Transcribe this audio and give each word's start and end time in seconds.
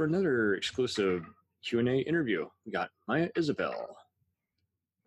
for 0.00 0.06
another 0.06 0.54
exclusive 0.54 1.26
Q&A 1.62 1.98
interview. 1.98 2.46
We 2.64 2.72
got 2.72 2.88
Mia 3.06 3.28
Isabella, 3.36 3.84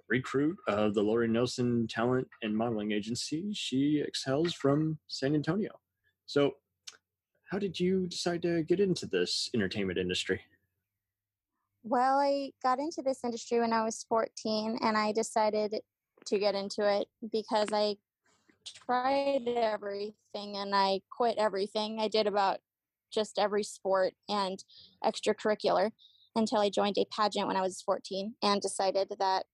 recruit 0.08 0.56
of 0.68 0.94
the 0.94 1.02
Lori 1.02 1.28
Nelson 1.28 1.88
Talent 1.88 2.28
and 2.44 2.56
Modeling 2.56 2.92
Agency. 2.92 3.52
She 3.56 4.04
excels 4.06 4.54
from 4.54 5.00
San 5.08 5.34
Antonio. 5.34 5.72
So, 6.28 6.52
how 7.50 7.58
did 7.58 7.80
you 7.80 8.06
decide 8.06 8.44
to 8.44 8.62
get 8.62 8.80
into 8.80 9.08
this 9.08 9.50
entertainment 9.56 9.98
industry? 9.98 10.42
Well, 11.82 12.20
I 12.20 12.52
got 12.62 12.78
into 12.78 13.02
this 13.02 13.24
industry 13.24 13.62
when 13.62 13.74
I 13.74 13.84
was 13.84 14.06
14 14.08 14.78
and 14.80 14.96
I 14.96 15.12
decided 15.12 15.74
to 16.28 16.38
get 16.38 16.54
into 16.54 16.88
it 16.88 17.08
because 17.32 17.70
I 17.74 17.96
tried 18.86 19.48
everything 19.48 20.58
and 20.58 20.76
I 20.76 21.02
quit 21.10 21.40
everything. 21.40 22.00
I 22.00 22.10
did 22.10 22.28
about 22.28 22.60
just 23.14 23.40
every 23.40 23.64
sport 23.64 24.14
and 24.28 24.64
extracurricular 25.04 25.92
until 26.36 26.60
I 26.60 26.70
joined 26.70 26.98
a 26.98 27.06
pageant 27.16 27.48
when 27.48 27.58
I 27.58 27.62
was 27.62 27.82
14 27.82 28.36
and 28.42 28.62
decided 28.62 29.10
that 29.20 29.46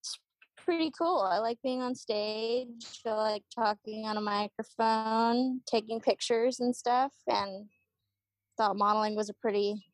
it's 0.00 0.18
pretty 0.56 0.92
cool. 0.96 1.20
I 1.20 1.38
like 1.38 1.58
being 1.62 1.82
on 1.82 1.94
stage, 1.94 3.00
I 3.06 3.10
like 3.10 3.42
talking 3.54 4.06
on 4.06 4.16
a 4.16 4.20
microphone, 4.20 5.60
taking 5.66 6.00
pictures 6.00 6.60
and 6.60 6.74
stuff, 6.74 7.12
and 7.26 7.66
thought 8.56 8.76
modeling 8.76 9.16
was 9.16 9.28
a 9.28 9.34
pretty 9.34 9.84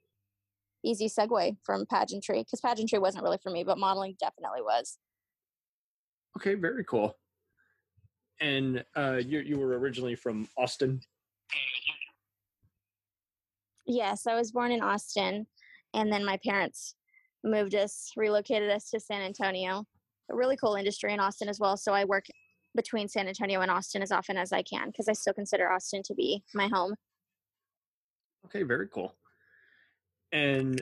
easy 0.84 1.08
segue 1.08 1.56
from 1.64 1.86
pageantry 1.86 2.40
because 2.40 2.60
pageantry 2.60 2.98
wasn't 2.98 3.24
really 3.24 3.38
for 3.42 3.50
me, 3.50 3.64
but 3.64 3.78
modeling 3.78 4.16
definitely 4.18 4.62
was. 4.62 4.98
Okay, 6.36 6.54
very 6.54 6.84
cool. 6.84 7.16
And 8.40 8.84
uh, 8.96 9.20
you 9.24 9.40
you 9.40 9.58
were 9.58 9.78
originally 9.78 10.14
from 10.14 10.48
Austin. 10.56 11.00
Yes, 13.91 14.28
I 14.28 14.36
was 14.36 14.52
born 14.52 14.70
in 14.70 14.83
Austin, 14.83 15.48
and 15.94 16.12
then 16.12 16.24
my 16.24 16.38
parents 16.46 16.94
moved 17.42 17.74
us, 17.74 18.12
relocated 18.16 18.70
us 18.70 18.88
to 18.91 19.00
San 19.00 19.20
Antonio. 19.20 19.84
A 20.30 20.36
really 20.36 20.56
cool 20.56 20.77
industry 20.77 21.12
in 21.12 21.19
Austin 21.19 21.48
as 21.48 21.58
well. 21.58 21.77
So 21.77 21.92
I 21.92 22.05
work 22.05 22.27
between 22.77 23.08
San 23.08 23.27
Antonio 23.27 23.62
and 23.62 23.70
Austin 23.70 24.00
as 24.00 24.12
often 24.12 24.36
as 24.36 24.52
I 24.52 24.62
can 24.62 24.86
because 24.91 25.08
I 25.08 25.12
still 25.12 25.32
consider 25.32 25.69
Austin 25.69 26.05
to 26.05 26.14
be 26.14 26.44
my 26.55 26.69
home. 26.69 26.94
Okay, 28.47 28.62
very 28.62 28.86
cool. 28.86 29.16
And 30.30 30.80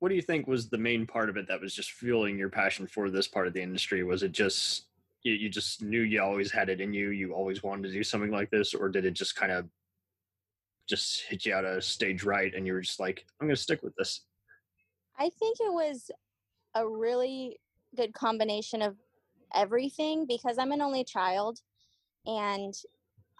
what 0.00 0.08
do 0.08 0.16
you 0.16 0.22
think 0.22 0.48
was 0.48 0.68
the 0.68 0.76
main 0.76 1.06
part 1.06 1.30
of 1.30 1.36
it 1.36 1.46
that 1.46 1.60
was 1.60 1.72
just 1.72 1.92
fueling 1.92 2.36
your 2.36 2.48
passion 2.48 2.88
for 2.88 3.10
this 3.10 3.28
part 3.28 3.46
of 3.46 3.52
the 3.52 3.62
industry? 3.62 4.02
Was 4.02 4.24
it 4.24 4.32
just 4.32 4.86
you, 5.22 5.34
you 5.34 5.48
just 5.48 5.82
knew 5.82 6.00
you 6.00 6.20
always 6.20 6.50
had 6.50 6.68
it 6.68 6.80
in 6.80 6.92
you, 6.92 7.10
you 7.10 7.32
always 7.32 7.62
wanted 7.62 7.84
to 7.84 7.92
do 7.92 8.02
something 8.02 8.32
like 8.32 8.50
this, 8.50 8.74
or 8.74 8.88
did 8.88 9.04
it 9.04 9.12
just 9.12 9.36
kind 9.36 9.52
of 9.52 9.68
just 10.88 11.22
hit 11.22 11.46
you 11.46 11.54
out 11.54 11.64
of 11.64 11.84
stage 11.84 12.24
right 12.24 12.54
and 12.54 12.66
you 12.66 12.72
were 12.72 12.80
just 12.80 13.00
like, 13.00 13.24
I'm 13.40 13.48
to 13.48 13.56
stick 13.56 13.82
with 13.82 13.94
this? 13.96 14.20
I 15.18 15.30
think 15.38 15.58
it 15.60 15.72
was 15.72 16.10
a 16.74 16.86
really 16.86 17.58
good 17.96 18.12
combination 18.14 18.82
of 18.82 18.96
everything 19.54 20.26
because 20.26 20.58
I'm 20.58 20.72
an 20.72 20.82
only 20.82 21.04
child 21.04 21.60
and 22.26 22.74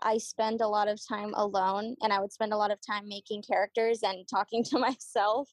I 0.02 0.18
spend 0.18 0.60
a 0.60 0.68
lot 0.68 0.88
of 0.88 1.00
time 1.06 1.32
alone 1.34 1.96
and 2.02 2.12
I 2.12 2.20
would 2.20 2.32
spend 2.32 2.52
a 2.52 2.56
lot 2.56 2.70
of 2.70 2.78
time 2.86 3.08
making 3.08 3.42
characters 3.42 4.00
and 4.02 4.26
talking 4.28 4.62
to 4.70 4.78
myself 4.78 5.48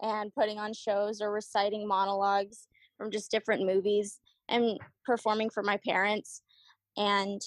and 0.00 0.34
putting 0.34 0.58
on 0.58 0.72
shows 0.72 1.20
or 1.20 1.32
reciting 1.32 1.86
monologues 1.86 2.66
from 2.98 3.10
just 3.10 3.30
different 3.30 3.64
movies 3.64 4.18
and 4.48 4.78
performing 5.04 5.48
for 5.48 5.62
my 5.62 5.78
parents. 5.86 6.42
And 6.96 7.40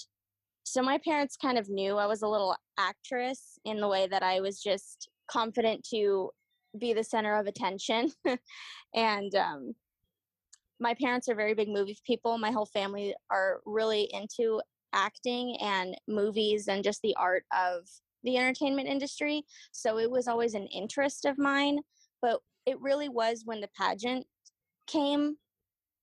so 0.66 0.82
my 0.82 0.98
parents 0.98 1.36
kind 1.36 1.58
of 1.58 1.68
knew 1.68 1.96
I 1.96 2.06
was 2.06 2.22
a 2.22 2.28
little 2.28 2.56
actress 2.76 3.56
in 3.64 3.80
the 3.80 3.86
way 3.86 4.08
that 4.08 4.24
I 4.24 4.40
was 4.40 4.60
just 4.60 5.08
confident 5.30 5.86
to 5.90 6.30
be 6.76 6.92
the 6.92 7.04
center 7.04 7.36
of 7.36 7.46
attention. 7.46 8.10
and 8.94 9.32
um, 9.36 9.74
my 10.80 10.92
parents 11.00 11.28
are 11.28 11.36
very 11.36 11.54
big 11.54 11.68
movie 11.68 11.96
people. 12.04 12.36
My 12.36 12.50
whole 12.50 12.66
family 12.66 13.14
are 13.30 13.60
really 13.64 14.10
into 14.12 14.60
acting 14.92 15.56
and 15.62 15.96
movies 16.08 16.66
and 16.66 16.82
just 16.82 17.00
the 17.02 17.14
art 17.16 17.44
of 17.56 17.88
the 18.24 18.36
entertainment 18.36 18.88
industry. 18.88 19.44
So 19.70 19.98
it 19.98 20.10
was 20.10 20.26
always 20.26 20.54
an 20.54 20.66
interest 20.66 21.26
of 21.26 21.38
mine. 21.38 21.78
But 22.20 22.40
it 22.66 22.80
really 22.80 23.08
was 23.08 23.42
when 23.44 23.60
the 23.60 23.70
pageant 23.78 24.26
came 24.88 25.36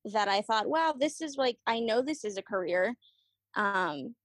that 0.06 0.30
I 0.30 0.42
thought, 0.42 0.70
wow, 0.70 0.96
this 0.98 1.20
is 1.20 1.36
like, 1.36 1.58
I 1.68 1.82
know 1.82 2.02
this 2.02 2.24
is 2.24 2.38
a 2.38 2.42
career. 2.42 2.96
Um, 3.56 4.16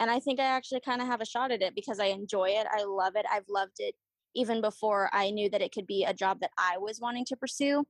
and 0.00 0.10
I 0.10 0.20
think 0.20 0.40
I 0.40 0.44
actually 0.44 0.80
kind 0.80 1.00
of 1.00 1.08
have 1.08 1.20
a 1.20 1.26
shot 1.26 1.52
at 1.52 1.62
it 1.62 1.74
because 1.74 2.00
I 2.00 2.06
enjoy 2.06 2.50
it. 2.50 2.66
I 2.70 2.84
love 2.84 3.14
it. 3.16 3.26
I've 3.30 3.48
loved 3.48 3.76
it 3.78 3.94
even 4.34 4.60
before 4.60 5.10
I 5.12 5.30
knew 5.30 5.50
that 5.50 5.62
it 5.62 5.72
could 5.72 5.86
be 5.86 6.04
a 6.04 6.14
job 6.14 6.40
that 6.40 6.52
I 6.58 6.78
was 6.78 7.00
wanting 7.00 7.24
to 7.26 7.36
pursue. 7.36 7.84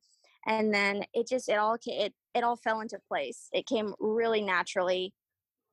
And 0.46 0.74
then 0.74 1.04
it 1.14 1.28
just 1.28 1.48
it 1.48 1.58
all 1.58 1.76
it 1.86 2.14
it 2.34 2.44
all 2.44 2.56
fell 2.56 2.80
into 2.80 2.98
place. 3.08 3.48
It 3.52 3.66
came 3.66 3.94
really 4.00 4.42
naturally, 4.42 5.14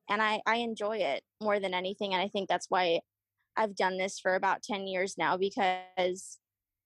and 0.08 0.22
I 0.22 0.40
I 0.46 0.56
enjoy 0.56 0.98
it 0.98 1.24
more 1.42 1.58
than 1.60 1.74
anything. 1.74 2.12
And 2.14 2.22
I 2.22 2.28
think 2.28 2.48
that's 2.48 2.66
why 2.70 3.00
I've 3.56 3.76
done 3.76 3.98
this 3.98 4.20
for 4.20 4.36
about 4.36 4.62
ten 4.62 4.86
years 4.86 5.16
now 5.18 5.36
because 5.36 6.38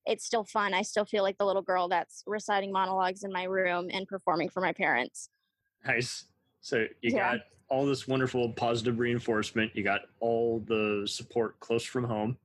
it's 0.06 0.24
still 0.24 0.44
fun. 0.44 0.74
I 0.74 0.82
still 0.82 1.04
feel 1.04 1.22
like 1.22 1.38
the 1.38 1.46
little 1.46 1.62
girl 1.62 1.88
that's 1.88 2.22
reciting 2.26 2.72
monologues 2.72 3.24
in 3.24 3.32
my 3.32 3.44
room 3.44 3.88
and 3.92 4.06
performing 4.06 4.48
for 4.50 4.60
my 4.60 4.72
parents. 4.72 5.28
Nice. 5.86 6.24
So 6.64 6.78
you 7.02 7.14
yeah. 7.14 7.32
got 7.32 7.40
all 7.68 7.84
this 7.84 8.08
wonderful 8.08 8.48
positive 8.54 8.98
reinforcement. 8.98 9.72
You 9.74 9.84
got 9.84 10.00
all 10.20 10.64
the 10.66 11.04
support 11.06 11.60
close 11.60 11.84
from 11.84 12.04
home. 12.04 12.38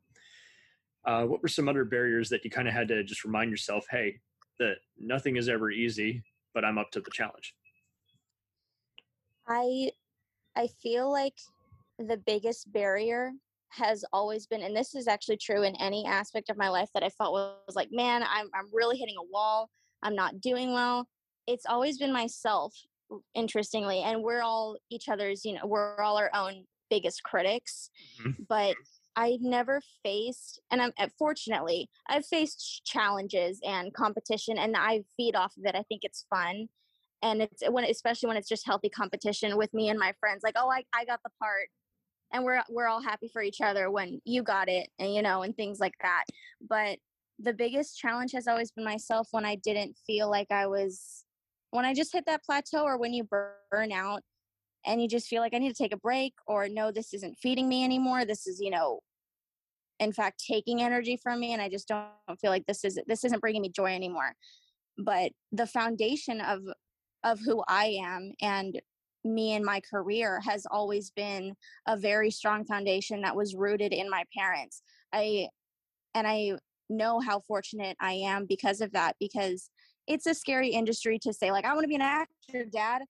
Uh, 1.05 1.23
what 1.23 1.41
were 1.41 1.47
some 1.47 1.69
other 1.69 1.85
barriers 1.85 2.27
that 2.27 2.43
you 2.43 2.51
kind 2.51 2.67
of 2.67 2.73
had 2.73 2.89
to 2.89 3.01
just 3.05 3.23
remind 3.23 3.49
yourself, 3.49 3.85
hey, 3.89 4.19
that 4.59 4.75
nothing 4.99 5.37
is 5.37 5.47
ever 5.47 5.71
easy, 5.71 6.21
but 6.53 6.65
I'm 6.65 6.77
up 6.77 6.91
to 6.91 6.99
the 6.99 7.11
challenge? 7.11 7.55
I 9.47 9.89
I 10.53 10.67
feel 10.83 11.09
like 11.09 11.35
the 11.97 12.17
biggest 12.17 12.73
barrier 12.73 13.31
has 13.69 14.03
always 14.11 14.47
been, 14.47 14.63
and 14.63 14.75
this 14.75 14.95
is 14.95 15.07
actually 15.07 15.37
true 15.37 15.63
in 15.63 15.77
any 15.77 16.05
aspect 16.05 16.49
of 16.49 16.57
my 16.57 16.67
life 16.67 16.89
that 16.93 17.03
I 17.03 17.09
felt 17.09 17.31
was 17.31 17.75
like, 17.77 17.89
man, 17.93 18.23
I'm 18.23 18.49
I'm 18.53 18.67
really 18.73 18.97
hitting 18.97 19.15
a 19.17 19.31
wall. 19.31 19.69
I'm 20.03 20.15
not 20.15 20.41
doing 20.41 20.73
well. 20.73 21.07
It's 21.47 21.65
always 21.65 21.97
been 21.97 22.11
myself 22.11 22.75
interestingly 23.33 24.01
and 24.01 24.21
we're 24.21 24.41
all 24.41 24.77
each 24.89 25.09
other's 25.09 25.45
you 25.45 25.53
know 25.53 25.65
we're 25.65 25.99
all 26.01 26.17
our 26.17 26.29
own 26.33 26.63
biggest 26.89 27.23
critics 27.23 27.89
mm-hmm. 28.21 28.43
but 28.47 28.75
i've 29.15 29.41
never 29.41 29.81
faced 30.03 30.61
and 30.71 30.81
i'm 30.81 30.91
fortunately 31.17 31.89
i've 32.07 32.25
faced 32.25 32.81
challenges 32.85 33.59
and 33.65 33.93
competition 33.93 34.57
and 34.57 34.75
i 34.75 35.01
feed 35.17 35.35
off 35.35 35.53
of 35.57 35.65
it 35.65 35.75
i 35.75 35.83
think 35.83 36.01
it's 36.03 36.25
fun 36.29 36.67
and 37.21 37.41
it's 37.41 37.63
when 37.69 37.83
especially 37.83 38.27
when 38.27 38.37
it's 38.37 38.49
just 38.49 38.65
healthy 38.65 38.89
competition 38.89 39.57
with 39.57 39.73
me 39.73 39.89
and 39.89 39.99
my 39.99 40.13
friends 40.19 40.41
like 40.43 40.55
oh 40.57 40.69
i, 40.69 40.83
I 40.93 41.05
got 41.05 41.19
the 41.23 41.31
part 41.39 41.69
and 42.31 42.43
we're 42.43 42.61
we're 42.69 42.87
all 42.87 43.01
happy 43.01 43.29
for 43.31 43.41
each 43.41 43.61
other 43.61 43.89
when 43.89 44.21
you 44.25 44.43
got 44.43 44.69
it 44.69 44.89
and 44.99 45.13
you 45.13 45.21
know 45.21 45.41
and 45.41 45.55
things 45.55 45.79
like 45.79 45.95
that 46.01 46.25
but 46.67 46.97
the 47.39 47.53
biggest 47.53 47.97
challenge 47.97 48.31
has 48.33 48.47
always 48.47 48.71
been 48.71 48.85
myself 48.85 49.27
when 49.31 49.45
i 49.45 49.55
didn't 49.55 49.97
feel 50.05 50.29
like 50.29 50.51
i 50.51 50.67
was 50.67 51.25
when 51.71 51.85
I 51.85 51.93
just 51.93 52.13
hit 52.13 52.25
that 52.25 52.43
plateau 52.43 52.83
or 52.83 52.97
when 52.97 53.13
you 53.13 53.23
burn 53.23 53.91
out 53.91 54.21
and 54.85 55.01
you 55.01 55.07
just 55.07 55.27
feel 55.27 55.41
like 55.41 55.53
I 55.53 55.59
need 55.59 55.69
to 55.69 55.83
take 55.83 55.93
a 55.93 55.97
break 55.97 56.33
or 56.47 56.67
no, 56.67 56.91
this 56.91 57.13
isn't 57.13 57.37
feeding 57.41 57.67
me 57.67 57.83
anymore. 57.83 58.25
This 58.25 58.47
is, 58.47 58.59
you 58.59 58.69
know, 58.69 59.01
in 59.99 60.13
fact, 60.13 60.43
taking 60.49 60.81
energy 60.81 61.19
from 61.21 61.39
me. 61.39 61.53
And 61.53 61.61
I 61.61 61.69
just 61.69 61.87
don't 61.87 62.07
feel 62.39 62.51
like 62.51 62.65
this 62.65 62.85
is, 62.85 62.97
this 63.07 63.23
isn't 63.25 63.41
bringing 63.41 63.61
me 63.61 63.69
joy 63.69 63.93
anymore. 63.93 64.33
But 64.97 65.31
the 65.51 65.67
foundation 65.67 66.41
of, 66.41 66.61
of 67.23 67.39
who 67.39 67.63
I 67.67 67.97
am 68.01 68.33
and 68.41 68.81
me 69.25 69.53
and 69.53 69.65
my 69.65 69.81
career 69.81 70.39
has 70.41 70.65
always 70.71 71.11
been 71.11 71.53
a 71.87 71.97
very 71.97 72.31
strong 72.31 72.63
foundation 72.63 73.21
that 73.21 73.35
was 73.35 73.55
rooted 73.55 73.91
in 73.91 74.09
my 74.09 74.23
parents. 74.35 74.81
I, 75.13 75.49
and 76.15 76.25
I 76.25 76.53
know 76.89 77.19
how 77.19 77.41
fortunate 77.41 77.97
I 77.99 78.13
am 78.13 78.45
because 78.45 78.79
of 78.79 78.93
that, 78.93 79.17
because 79.19 79.69
it's 80.09 80.25
a 80.25 80.33
scary 80.33 80.69
industry 80.69 81.17
to 81.19 81.31
say 81.31 81.51
like 81.51 81.63
i 81.63 81.73
want 81.73 81.83
to 81.83 81.87
be 81.87 81.95
an 81.95 82.01
actor 82.01 82.65
dad. 82.71 83.01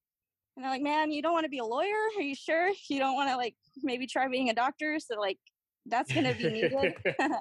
And 0.55 0.65
they're 0.65 0.71
like 0.71 0.83
man 0.83 1.11
you 1.11 1.21
don't 1.21 1.33
want 1.33 1.45
to 1.45 1.49
be 1.49 1.59
a 1.59 1.65
lawyer? 1.65 1.95
Are 2.17 2.21
you 2.21 2.35
sure? 2.35 2.69
You 2.89 2.99
don't 2.99 3.15
want 3.15 3.29
to 3.31 3.37
like 3.37 3.55
maybe 3.81 4.05
try 4.05 4.27
being 4.27 4.49
a 4.49 4.53
doctor? 4.53 4.99
So 4.99 5.19
like 5.19 5.39
that's 5.85 6.13
going 6.13 6.25
to 6.25 6.35
be 6.35 6.51
needed. 6.51 6.93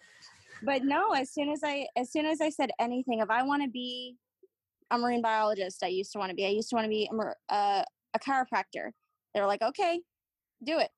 But 0.60 0.82
no 0.82 1.12
as 1.12 1.32
soon 1.32 1.50
as 1.50 1.60
i 1.62 1.87
as 1.96 2.10
soon 2.10 2.26
as 2.26 2.40
i 2.40 2.50
said 2.50 2.70
anything 2.81 3.20
if 3.20 3.31
i 3.31 3.44
want 3.44 3.62
to 3.62 3.69
be 3.69 4.16
a 4.90 4.99
marine 4.99 5.22
biologist 5.22 5.84
i 5.84 5.87
used 5.87 6.10
to 6.10 6.19
want 6.19 6.31
to 6.31 6.34
be 6.34 6.44
i 6.44 6.49
used 6.49 6.69
to 6.70 6.75
want 6.75 6.84
to 6.84 6.88
be 6.88 7.08
a, 7.12 7.55
uh, 7.55 7.84
a 8.14 8.19
chiropractor. 8.19 8.90
They're 9.34 9.46
like 9.46 9.62
okay 9.62 10.00
do 10.64 10.78
it. 10.78 10.90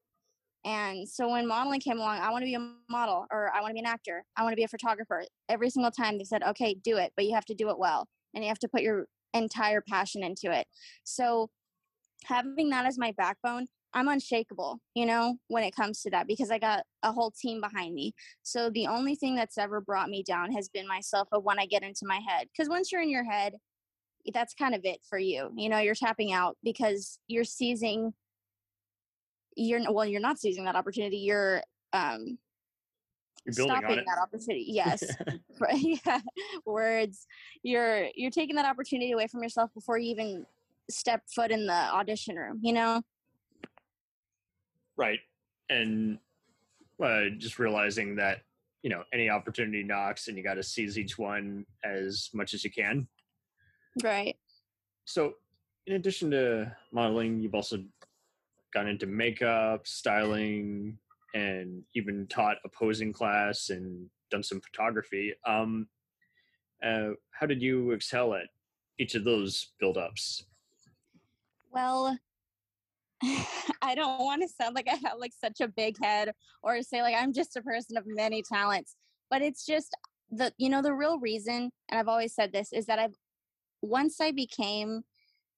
And 0.64 1.06
so 1.06 1.28
when 1.28 1.46
modeling 1.46 1.80
came 1.80 1.98
along, 1.98 2.18
I 2.18 2.30
want 2.30 2.42
to 2.42 2.46
be 2.46 2.54
a 2.54 2.72
model 2.88 3.26
or 3.30 3.50
I 3.54 3.60
want 3.60 3.70
to 3.70 3.74
be 3.74 3.80
an 3.80 3.86
actor. 3.86 4.24
I 4.36 4.42
want 4.42 4.52
to 4.52 4.56
be 4.56 4.64
a 4.64 4.68
photographer. 4.68 5.24
Every 5.48 5.68
single 5.70 5.90
time 5.90 6.18
they 6.18 6.24
said, 6.24 6.42
okay, 6.42 6.74
do 6.74 6.96
it, 6.96 7.12
but 7.16 7.24
you 7.24 7.34
have 7.34 7.44
to 7.46 7.54
do 7.54 7.70
it 7.70 7.78
well 7.78 8.08
and 8.34 8.44
you 8.44 8.48
have 8.48 8.58
to 8.60 8.68
put 8.68 8.82
your 8.82 9.06
entire 9.34 9.82
passion 9.88 10.22
into 10.22 10.50
it. 10.50 10.66
So 11.04 11.50
having 12.24 12.70
that 12.70 12.86
as 12.86 12.98
my 12.98 13.12
backbone 13.16 13.66
I'm 13.92 14.08
unshakable, 14.08 14.80
you 14.94 15.04
know, 15.06 15.36
when 15.48 15.64
it 15.64 15.74
comes 15.74 16.02
to 16.02 16.10
that 16.10 16.28
because 16.28 16.50
I 16.50 16.58
got 16.58 16.84
a 17.02 17.12
whole 17.12 17.32
team 17.32 17.60
behind 17.60 17.94
me. 17.94 18.14
So 18.42 18.70
the 18.70 18.86
only 18.86 19.16
thing 19.16 19.34
that's 19.34 19.58
ever 19.58 19.80
brought 19.80 20.08
me 20.08 20.22
down 20.22 20.52
has 20.52 20.68
been 20.68 20.86
myself 20.86 21.28
of 21.32 21.42
when 21.42 21.58
I 21.58 21.66
get 21.66 21.82
into 21.82 22.06
my 22.06 22.20
head. 22.26 22.46
Because 22.52 22.68
once 22.68 22.92
you're 22.92 23.02
in 23.02 23.10
your 23.10 23.24
head, 23.24 23.54
that's 24.32 24.54
kind 24.54 24.74
of 24.74 24.82
it 24.84 25.00
for 25.08 25.18
you. 25.18 25.50
You 25.56 25.68
know, 25.68 25.78
you're 25.78 25.94
tapping 25.94 26.32
out 26.32 26.56
because 26.62 27.18
you're 27.26 27.44
seizing 27.44 28.12
you're 29.56 29.80
well, 29.92 30.06
you're 30.06 30.20
not 30.20 30.38
seizing 30.38 30.64
that 30.66 30.76
opportunity. 30.76 31.18
You're 31.18 31.62
um 31.92 32.38
you're 33.56 33.66
building 33.66 33.82
stopping 33.82 34.04
that 34.06 34.18
opportunity. 34.22 34.64
Yes. 34.68 35.04
yeah. 35.74 36.20
Words. 36.64 37.26
You're 37.62 38.08
you're 38.14 38.30
taking 38.30 38.56
that 38.56 38.64
opportunity 38.64 39.12
away 39.12 39.26
from 39.26 39.42
yourself 39.42 39.70
before 39.74 39.98
you 39.98 40.10
even 40.10 40.46
step 40.90 41.22
foot 41.34 41.50
in 41.50 41.66
the 41.66 41.72
audition 41.72 42.36
room, 42.36 42.60
you 42.62 42.72
know? 42.72 43.02
Right. 44.96 45.20
And 45.68 46.18
uh, 47.02 47.30
just 47.38 47.58
realizing 47.58 48.16
that, 48.16 48.38
you 48.82 48.90
know, 48.90 49.02
any 49.12 49.30
opportunity 49.30 49.82
knocks 49.82 50.28
and 50.28 50.36
you 50.36 50.42
got 50.42 50.54
to 50.54 50.62
seize 50.62 50.98
each 50.98 51.18
one 51.18 51.64
as 51.84 52.30
much 52.34 52.54
as 52.54 52.64
you 52.64 52.70
can. 52.70 53.06
Right. 54.02 54.36
So, 55.04 55.34
in 55.86 55.94
addition 55.94 56.30
to 56.32 56.76
modeling, 56.92 57.40
you've 57.40 57.54
also 57.54 57.82
gone 58.72 58.86
into 58.86 59.06
makeup, 59.06 59.86
styling, 59.86 60.98
and 61.34 61.82
even 61.94 62.26
taught 62.28 62.56
a 62.64 62.68
posing 62.68 63.12
class 63.12 63.70
and 63.70 64.08
done 64.30 64.42
some 64.42 64.60
photography. 64.60 65.34
Um, 65.46 65.88
uh, 66.84 67.10
how 67.32 67.46
did 67.46 67.62
you 67.62 67.90
excel 67.92 68.34
at 68.34 68.46
each 68.98 69.14
of 69.14 69.24
those 69.24 69.72
build 69.78 69.96
ups? 69.96 70.44
Well, 71.70 72.18
I 73.82 73.94
don't 73.94 74.18
want 74.20 74.42
to 74.42 74.48
sound 74.48 74.74
like 74.74 74.88
I 74.88 74.98
have 75.08 75.18
like 75.18 75.32
such 75.38 75.60
a 75.60 75.68
big 75.68 75.96
head 76.02 76.32
or 76.62 76.82
say 76.82 77.02
like 77.02 77.14
I'm 77.16 77.32
just 77.32 77.56
a 77.56 77.62
person 77.62 77.96
of 77.96 78.04
many 78.06 78.42
talents, 78.42 78.96
but 79.30 79.42
it's 79.42 79.66
just 79.66 79.94
the 80.30 80.52
you 80.58 80.68
know 80.68 80.80
the 80.80 80.94
real 80.94 81.18
reason 81.18 81.70
and 81.90 81.98
I've 81.98 82.08
always 82.08 82.34
said 82.34 82.52
this 82.52 82.72
is 82.72 82.86
that 82.86 82.98
I've 82.98 83.16
once 83.82 84.20
I 84.20 84.30
became 84.30 85.02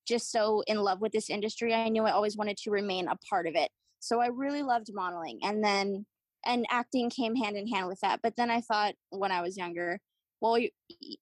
just 0.07 0.31
so 0.33 0.63
in 0.67 0.79
love 0.79 1.01
with 1.01 1.13
this 1.13 1.31
industry, 1.31 1.75
I 1.75 1.89
knew 1.89 2.05
I 2.05 2.11
always 2.11 2.37
wanted 2.37 2.57
to 2.59 2.71
remain 2.71 3.09
a 3.09 3.17
part 3.29 3.47
of 3.47 3.55
it. 3.55 3.71
So 4.03 4.21
I 4.21 4.27
really 4.27 4.65
loved 4.65 4.91
modeling 4.93 5.39
and 5.45 5.63
then 5.63 6.07
and 6.45 6.67
acting 6.71 7.09
came 7.09 7.37
hand 7.37 7.57
in 7.57 7.69
hand 7.69 7.87
with 7.87 8.01
that. 8.01 8.19
But 8.21 8.35
then 8.37 8.51
I 8.51 8.61
thought 8.61 8.95
when 9.11 9.31
I 9.31 9.43
was 9.43 9.57
younger, 9.57 10.01
well, 10.41 10.59
you, 10.59 10.71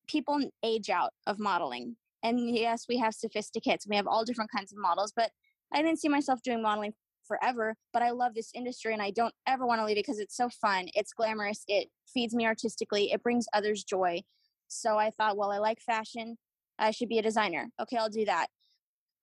people 0.09 0.41
age 0.65 0.89
out 0.89 1.11
of 1.27 1.39
modeling. 1.39 1.97
And 2.23 2.57
yes, 2.57 2.87
we 2.89 2.97
have 2.97 3.15
sophisticates, 3.15 3.87
we 3.87 3.97
have 3.97 4.07
all 4.07 4.25
different 4.25 4.51
kinds 4.51 4.73
of 4.73 4.79
models, 4.79 5.13
but 5.15 5.31
I 5.75 5.83
didn't 5.83 6.01
see 6.01 6.09
myself 6.09 6.41
doing 6.43 6.63
modeling 6.63 6.95
forever, 7.29 7.77
but 7.93 8.03
I 8.03 8.13
love 8.13 8.33
this 8.35 8.51
industry 8.55 8.95
and 8.95 9.03
I 9.03 9.11
don't 9.11 9.35
ever 9.47 9.67
want 9.67 9.83
to 9.83 9.85
leave 9.85 9.99
it 9.99 10.07
because 10.07 10.19
it's 10.19 10.37
so 10.37 10.49
fun. 10.49 10.87
It's 10.95 11.13
glamorous. 11.13 11.65
It 11.69 11.89
feeds 12.13 12.35
me 12.35 12.47
artistically. 12.47 13.13
It 13.13 13.23
brings 13.23 13.45
others 13.53 13.85
joy. 13.85 14.23
So 14.69 14.97
I 14.97 15.11
thought, 15.11 15.37
well, 15.37 15.53
I 15.53 15.59
like 15.59 15.81
fashion. 15.81 16.39
I 16.79 16.93
should 16.93 17.11
be 17.11 17.19
a 17.19 17.23
designer. 17.23 17.69
Okay, 17.79 17.99
I'll 17.99 18.09
do 18.09 18.25
that. 18.25 18.47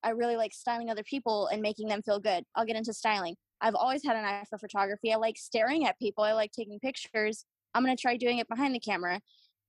I 0.03 0.11
really 0.11 0.35
like 0.35 0.53
styling 0.53 0.91
other 0.91 1.03
people 1.03 1.47
and 1.47 1.59
making 1.59 1.87
them 1.87 2.03
feel 2.03 2.19
good. 2.19 2.43
I'll 2.55 2.65
get 2.65 2.75
into 2.75 2.93
styling. 2.93 3.35
I've 3.61 3.75
always 3.75 4.03
had 4.05 4.15
an 4.15 4.25
eye 4.25 4.43
for 4.49 4.57
photography. 4.57 5.11
I 5.11 5.17
like 5.17 5.37
staring 5.37 5.85
at 5.85 5.99
people. 5.99 6.23
I 6.23 6.33
like 6.33 6.51
taking 6.51 6.79
pictures. 6.79 7.45
I'm 7.73 7.83
going 7.83 7.95
to 7.95 8.01
try 8.01 8.17
doing 8.17 8.37
it 8.37 8.47
behind 8.47 8.73
the 8.75 8.79
camera. 8.79 9.19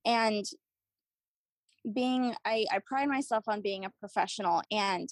And 0.05 0.45
being, 1.93 2.35
I, 2.45 2.65
I 2.71 2.79
pride 2.85 3.07
myself 3.07 3.45
on 3.47 3.61
being 3.61 3.85
a 3.85 3.91
professional 3.99 4.61
and 4.71 5.09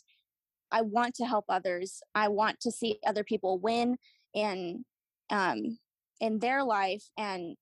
I 0.71 0.81
want 0.81 1.15
to 1.15 1.25
help 1.25 1.45
others. 1.49 2.01
I 2.13 2.27
want 2.27 2.59
to 2.61 2.71
see 2.71 2.99
other 3.05 3.23
people 3.23 3.57
win 3.59 3.97
in 4.33 4.83
um, 5.29 5.77
in 6.19 6.39
their 6.39 6.63
life, 6.63 7.03
and 7.17 7.55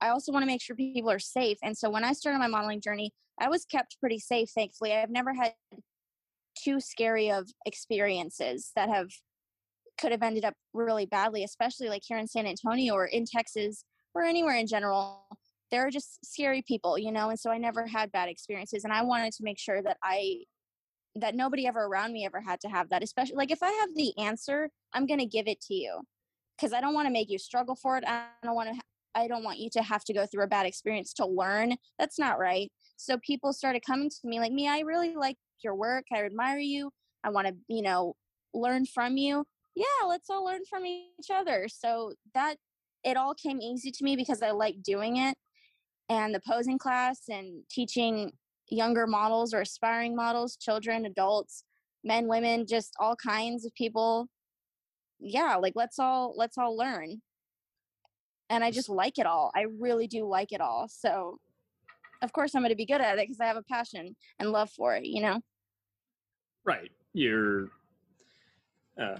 I 0.00 0.08
also 0.08 0.32
want 0.32 0.42
to 0.42 0.46
make 0.46 0.62
sure 0.62 0.76
people 0.76 1.10
are 1.10 1.18
safe. 1.18 1.58
And 1.62 1.76
so 1.76 1.90
when 1.90 2.04
I 2.04 2.12
started 2.12 2.38
my 2.38 2.46
modeling 2.46 2.80
journey, 2.80 3.12
I 3.40 3.48
was 3.48 3.64
kept 3.64 3.98
pretty 4.00 4.18
safe. 4.18 4.50
Thankfully, 4.50 4.92
I've 4.92 5.10
never 5.10 5.34
had 5.34 5.54
too 6.56 6.80
scary 6.80 7.30
of 7.30 7.48
experiences 7.66 8.72
that 8.76 8.88
have 8.88 9.08
could 9.98 10.12
have 10.12 10.22
ended 10.22 10.44
up 10.44 10.54
really 10.72 11.06
badly, 11.06 11.44
especially 11.44 11.88
like 11.88 12.02
here 12.04 12.18
in 12.18 12.26
San 12.26 12.46
Antonio 12.46 12.94
or 12.94 13.06
in 13.06 13.24
Texas 13.24 13.84
or 14.14 14.22
anywhere 14.22 14.56
in 14.56 14.66
general. 14.66 15.26
There 15.70 15.86
are 15.86 15.90
just 15.90 16.24
scary 16.24 16.62
people, 16.62 16.98
you 16.98 17.12
know, 17.12 17.28
and 17.28 17.38
so 17.38 17.50
I 17.50 17.58
never 17.58 17.86
had 17.86 18.10
bad 18.10 18.28
experiences. 18.28 18.84
And 18.84 18.92
I 18.92 19.02
wanted 19.02 19.32
to 19.34 19.44
make 19.44 19.58
sure 19.58 19.82
that 19.82 19.98
I 20.02 20.44
that 21.16 21.34
nobody 21.34 21.66
ever 21.66 21.84
around 21.84 22.12
me 22.12 22.24
ever 22.24 22.40
had 22.40 22.60
to 22.60 22.68
have 22.68 22.88
that 22.90 23.02
especially 23.02 23.36
like 23.36 23.50
if 23.50 23.62
i 23.62 23.70
have 23.70 23.88
the 23.94 24.16
answer 24.18 24.68
i'm 24.92 25.06
going 25.06 25.18
to 25.18 25.26
give 25.26 25.48
it 25.48 25.60
to 25.60 25.74
you 25.74 26.00
because 26.56 26.72
i 26.72 26.80
don't 26.80 26.94
want 26.94 27.06
to 27.06 27.12
make 27.12 27.30
you 27.30 27.38
struggle 27.38 27.74
for 27.74 27.96
it 27.96 28.04
i 28.06 28.26
don't 28.42 28.54
want 28.54 28.68
to 28.72 28.80
i 29.14 29.26
don't 29.26 29.44
want 29.44 29.58
you 29.58 29.68
to 29.70 29.82
have 29.82 30.04
to 30.04 30.12
go 30.12 30.26
through 30.26 30.44
a 30.44 30.48
bad 30.48 30.66
experience 30.66 31.12
to 31.12 31.26
learn 31.26 31.74
that's 31.98 32.18
not 32.18 32.38
right 32.38 32.70
so 32.96 33.16
people 33.18 33.52
started 33.52 33.82
coming 33.84 34.10
to 34.10 34.16
me 34.24 34.38
like 34.38 34.52
me 34.52 34.68
i 34.68 34.80
really 34.80 35.16
like 35.16 35.36
your 35.62 35.74
work 35.74 36.04
i 36.12 36.24
admire 36.24 36.58
you 36.58 36.90
i 37.24 37.30
want 37.30 37.46
to 37.46 37.54
you 37.68 37.82
know 37.82 38.14
learn 38.54 38.86
from 38.86 39.16
you 39.16 39.44
yeah 39.78 40.06
let's 40.06 40.28
all 40.30 40.44
learn 40.44 40.60
from 40.68 40.84
each 40.84 41.30
other 41.32 41.66
so 41.68 42.12
that 42.34 42.56
it 43.04 43.16
all 43.16 43.34
came 43.34 43.60
easy 43.60 43.90
to 43.90 44.04
me 44.04 44.16
because 44.16 44.42
i 44.42 44.50
like 44.50 44.82
doing 44.82 45.16
it 45.16 45.36
and 46.08 46.34
the 46.34 46.40
posing 46.40 46.78
class 46.78 47.22
and 47.28 47.62
teaching 47.70 48.32
younger 48.70 49.06
models 49.06 49.54
or 49.54 49.60
aspiring 49.60 50.14
models, 50.14 50.56
children, 50.56 51.06
adults, 51.06 51.64
men, 52.04 52.28
women, 52.28 52.66
just 52.66 52.92
all 52.98 53.16
kinds 53.16 53.64
of 53.64 53.74
people. 53.74 54.28
Yeah, 55.20 55.56
like 55.56 55.74
let's 55.76 55.98
all 55.98 56.34
let's 56.36 56.58
all 56.58 56.76
learn. 56.76 57.20
And 58.50 58.64
I 58.64 58.70
just 58.70 58.88
like 58.88 59.18
it 59.18 59.26
all. 59.26 59.50
I 59.54 59.66
really 59.78 60.06
do 60.06 60.26
like 60.26 60.52
it 60.52 60.60
all. 60.60 60.88
So 60.88 61.38
of 62.22 62.32
course 62.32 62.54
I'm 62.54 62.62
going 62.62 62.70
to 62.70 62.76
be 62.76 62.86
good 62.86 63.00
at 63.00 63.18
it 63.18 63.22
because 63.22 63.40
I 63.40 63.46
have 63.46 63.56
a 63.56 63.62
passion 63.62 64.16
and 64.38 64.50
love 64.50 64.70
for 64.70 64.94
it, 64.96 65.04
you 65.04 65.20
know. 65.20 65.40
Right. 66.64 66.90
You're 67.12 67.70
uh, 69.00 69.18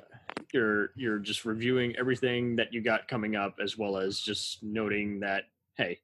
you're 0.52 0.90
you're 0.96 1.18
just 1.18 1.44
reviewing 1.44 1.94
everything 1.98 2.56
that 2.56 2.72
you 2.72 2.80
got 2.80 3.08
coming 3.08 3.36
up 3.36 3.56
as 3.62 3.76
well 3.76 3.96
as 3.96 4.20
just 4.20 4.62
noting 4.62 5.20
that 5.20 5.44
hey 5.76 5.98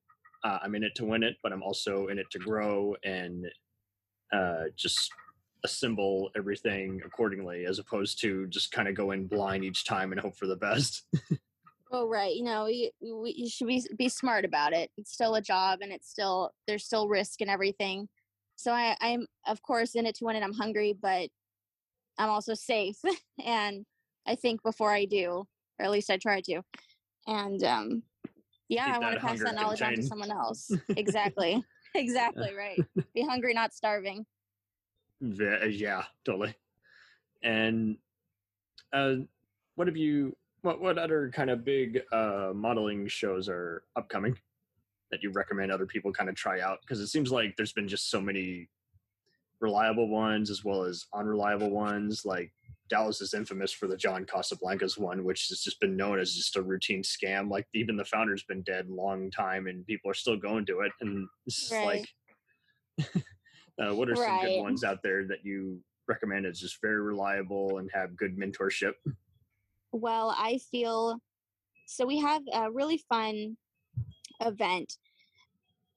uh, 0.45 0.59
I'm 0.63 0.75
in 0.75 0.85
it 0.85 0.95
to 0.97 1.05
win 1.05 1.23
it, 1.23 1.39
but 1.43 1.53
I'm 1.53 1.63
also 1.63 2.09
in 2.09 2.19
it 2.19 2.31
to 2.33 2.39
grow 2.39 2.95
and 3.03 3.47
uh, 4.33 4.65
just 4.77 5.11
assemble 5.65 6.31
everything 6.37 7.01
accordingly, 7.05 7.65
as 7.65 7.79
opposed 7.79 8.21
to 8.21 8.47
just 8.49 8.71
kind 8.71 8.87
of 8.87 8.95
go 8.95 9.13
in 9.13 9.27
blind 9.27 9.65
each 9.65 9.85
time 9.85 10.13
and 10.13 10.21
hope 10.21 10.37
for 10.37 10.47
the 10.47 10.57
best. 10.57 11.05
oh 11.93 12.07
right, 12.07 12.35
you 12.35 12.45
know, 12.45 12.67
you, 12.67 12.91
should 13.49 13.67
be 13.67 13.83
be 13.97 14.09
smart 14.11 14.45
about 14.45 14.75
it. 14.75 14.91
It's 14.99 15.13
still 15.13 15.35
a 15.35 15.43
job, 15.43 15.79
and 15.81 15.91
it's 15.91 16.11
still 16.11 16.51
there's 16.69 16.85
still 16.85 17.09
risk 17.09 17.41
and 17.41 17.49
everything. 17.49 18.09
So 18.57 18.71
I, 18.73 18.97
I'm 19.01 19.27
of 19.47 19.63
course 19.63 19.95
in 19.95 20.05
it 20.05 20.15
to 20.17 20.27
win 20.27 20.37
it. 20.37 20.43
I'm 20.43 20.53
hungry, 20.53 20.95
but 21.01 21.31
I'm 22.19 22.29
also 22.29 22.53
safe, 22.53 22.99
and 23.45 23.87
I 24.27 24.35
think 24.35 24.63
before 24.63 24.93
I 24.93 25.05
do, 25.05 25.47
or 25.79 25.85
at 25.85 25.91
least 25.91 26.11
I 26.11 26.17
try 26.17 26.41
to. 26.43 26.63
And 27.27 27.63
um, 27.65 28.03
yeah 28.69 28.93
i 28.95 28.99
want 28.99 29.15
to 29.15 29.21
pass 29.21 29.41
that 29.41 29.55
knowledge 29.55 29.79
contained. 29.79 29.99
on 29.99 30.03
to 30.03 30.09
someone 30.09 30.31
else. 30.31 30.71
Exactly. 30.97 31.65
Exactly 31.97 32.51
right. 32.53 32.85
Be 33.15 33.23
hungry 33.23 33.55
not 33.55 33.73
starving. 33.73 34.27
Yeah 35.21 36.03
totally. 36.25 36.57
And 37.45 37.99
uh 38.93 39.15
what 39.77 39.87
have 39.87 39.97
you 39.97 40.37
what 40.63 40.81
what 40.81 40.99
other 40.99 41.31
kind 41.33 41.51
of 41.51 41.65
big 41.65 42.01
uh 42.11 42.51
modeling 42.53 43.07
shows 43.07 43.49
are 43.49 43.85
upcoming 43.95 44.37
that 45.13 45.23
you 45.23 45.31
recommend 45.31 45.71
other 45.71 45.87
people 45.87 46.13
kind 46.13 46.29
of 46.29 46.35
try 46.35 46.61
out? 46.61 46.79
Because 46.81 46.99
it 46.99 47.07
seems 47.07 47.31
like 47.31 47.55
there's 47.57 47.73
been 47.73 47.87
just 47.87 48.11
so 48.11 48.21
many 48.21 48.69
reliable 49.61 50.09
ones 50.09 50.51
as 50.51 50.65
well 50.65 50.83
as 50.83 51.07
unreliable 51.15 51.71
ones 51.71 52.25
like 52.25 52.53
Dallas 52.95 53.21
is 53.21 53.35
infamous 53.35 53.73
for 53.73 53.89
the 53.89 53.97
John 53.97 54.25
Casablancas 54.25 54.97
one, 54.97 55.25
which 55.25 55.49
has 55.49 55.63
just 55.63 55.81
been 55.81 55.97
known 55.97 56.21
as 56.21 56.33
just 56.33 56.55
a 56.55 56.63
routine 56.63 57.03
scam. 57.03 57.51
Like 57.51 57.67
even 57.75 57.97
the 57.97 58.05
founder's 58.05 58.45
been 58.45 58.63
dead 58.63 58.87
a 58.87 58.95
long 58.95 59.33
time, 59.33 59.67
and 59.67 59.85
people 59.85 60.09
are 60.13 60.15
still 60.15 60.37
going 60.37 60.65
to 60.67 60.83
it. 60.83 60.93
And 61.01 61.27
it's 61.45 61.73
right. 61.73 62.07
like, 63.01 63.15
uh, 63.83 63.93
what 63.97 64.09
are 64.09 64.13
right. 64.13 64.43
some 64.43 64.49
good 64.49 64.61
ones 64.61 64.85
out 64.85 64.99
there 65.03 65.27
that 65.27 65.39
you 65.43 65.81
recommend 66.07 66.47
as 66.47 66.61
just 66.61 66.81
very 66.81 67.01
reliable 67.01 67.79
and 67.79 67.91
have 67.93 68.17
good 68.17 68.39
mentorship? 68.39 68.93
Well, 69.91 70.33
I 70.39 70.59
feel 70.71 71.19
so. 71.87 72.07
We 72.07 72.21
have 72.21 72.43
a 72.53 72.71
really 72.71 73.03
fun 73.09 73.57
event 74.41 74.99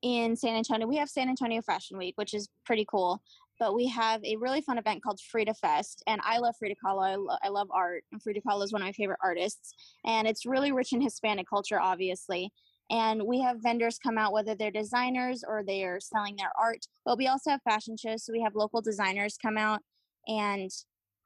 in 0.01 0.35
San 0.35 0.55
Antonio. 0.55 0.87
We 0.87 0.97
have 0.97 1.09
San 1.09 1.29
Antonio 1.29 1.61
Fashion 1.61 1.99
Week, 1.99 2.15
which 2.17 2.33
is 2.33 2.49
pretty 2.65 2.87
cool 2.89 3.21
but 3.59 3.75
we 3.75 3.87
have 3.87 4.23
a 4.23 4.35
really 4.37 4.61
fun 4.61 4.77
event 4.77 5.03
called 5.03 5.19
Frida 5.19 5.53
Fest. 5.55 6.03
And 6.07 6.21
I 6.23 6.37
love 6.37 6.55
Frida 6.57 6.75
Kahlo. 6.83 7.03
I, 7.05 7.15
lo- 7.15 7.37
I 7.43 7.49
love 7.49 7.69
art. 7.71 8.03
And 8.11 8.21
Frida 8.21 8.41
Kahlo 8.41 8.63
is 8.63 8.71
one 8.71 8.81
of 8.81 8.87
my 8.87 8.91
favorite 8.91 9.19
artists. 9.23 9.73
And 10.05 10.27
it's 10.27 10.45
really 10.45 10.71
rich 10.71 10.93
in 10.93 11.01
Hispanic 11.01 11.47
culture, 11.49 11.79
obviously. 11.79 12.51
And 12.89 13.23
we 13.23 13.41
have 13.41 13.57
vendors 13.61 13.97
come 13.97 14.17
out, 14.17 14.31
whether 14.31 14.55
they're 14.55 14.71
designers 14.71 15.43
or 15.45 15.63
they 15.63 15.83
are 15.83 15.99
selling 15.99 16.35
their 16.37 16.51
art. 16.59 16.85
But 17.03 17.17
we 17.17 17.27
also 17.27 17.51
have 17.51 17.61
fashion 17.63 17.97
shows. 17.97 18.23
So 18.25 18.31
we 18.31 18.41
have 18.41 18.55
local 18.55 18.81
designers 18.81 19.37
come 19.41 19.57
out. 19.57 19.81
And 20.27 20.71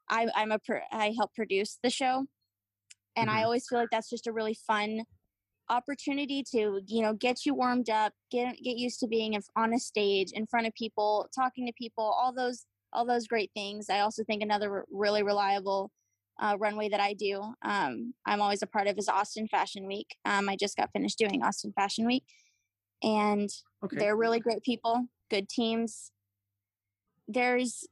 I, 0.08 0.28
I'm 0.34 0.52
a 0.52 0.58
I 0.90 1.14
help 1.16 1.34
produce 1.34 1.78
the 1.82 1.90
show. 1.90 2.26
and 3.16 3.28
mm-hmm. 3.28 3.38
I 3.38 3.42
always 3.44 3.66
feel 3.68 3.78
like 3.78 3.88
that's 3.90 4.10
just 4.10 4.26
a 4.26 4.32
really 4.32 4.56
fun 4.66 5.02
opportunity 5.72 6.44
to 6.52 6.80
you 6.86 7.02
know 7.02 7.14
get 7.14 7.46
you 7.46 7.54
warmed 7.54 7.88
up 7.88 8.12
get 8.30 8.56
get 8.62 8.76
used 8.76 9.00
to 9.00 9.08
being 9.08 9.40
on 9.56 9.72
a 9.72 9.78
stage 9.78 10.32
in 10.32 10.46
front 10.46 10.66
of 10.66 10.74
people 10.74 11.28
talking 11.34 11.66
to 11.66 11.72
people 11.72 12.04
all 12.04 12.32
those 12.32 12.66
all 12.92 13.06
those 13.06 13.26
great 13.26 13.50
things. 13.54 13.88
I 13.88 14.00
also 14.00 14.22
think 14.22 14.42
another 14.42 14.84
really 14.92 15.22
reliable 15.22 15.90
uh, 16.40 16.56
runway 16.58 16.88
that 16.88 16.98
i 17.00 17.12
do 17.12 17.42
um, 17.62 18.14
i'm 18.26 18.40
always 18.40 18.62
a 18.62 18.66
part 18.66 18.88
of 18.88 18.98
is 18.98 19.08
austin 19.08 19.46
fashion 19.48 19.86
week. 19.86 20.16
Um, 20.24 20.48
i 20.48 20.56
just 20.56 20.76
got 20.76 20.90
finished 20.92 21.18
doing 21.18 21.42
austin 21.42 21.72
fashion 21.72 22.06
week 22.06 22.24
and 23.02 23.50
okay. 23.84 23.96
they're 23.98 24.16
really 24.16 24.40
great 24.40 24.62
people 24.62 25.06
good 25.32 25.48
teams. 25.48 26.12
There's 27.26 27.88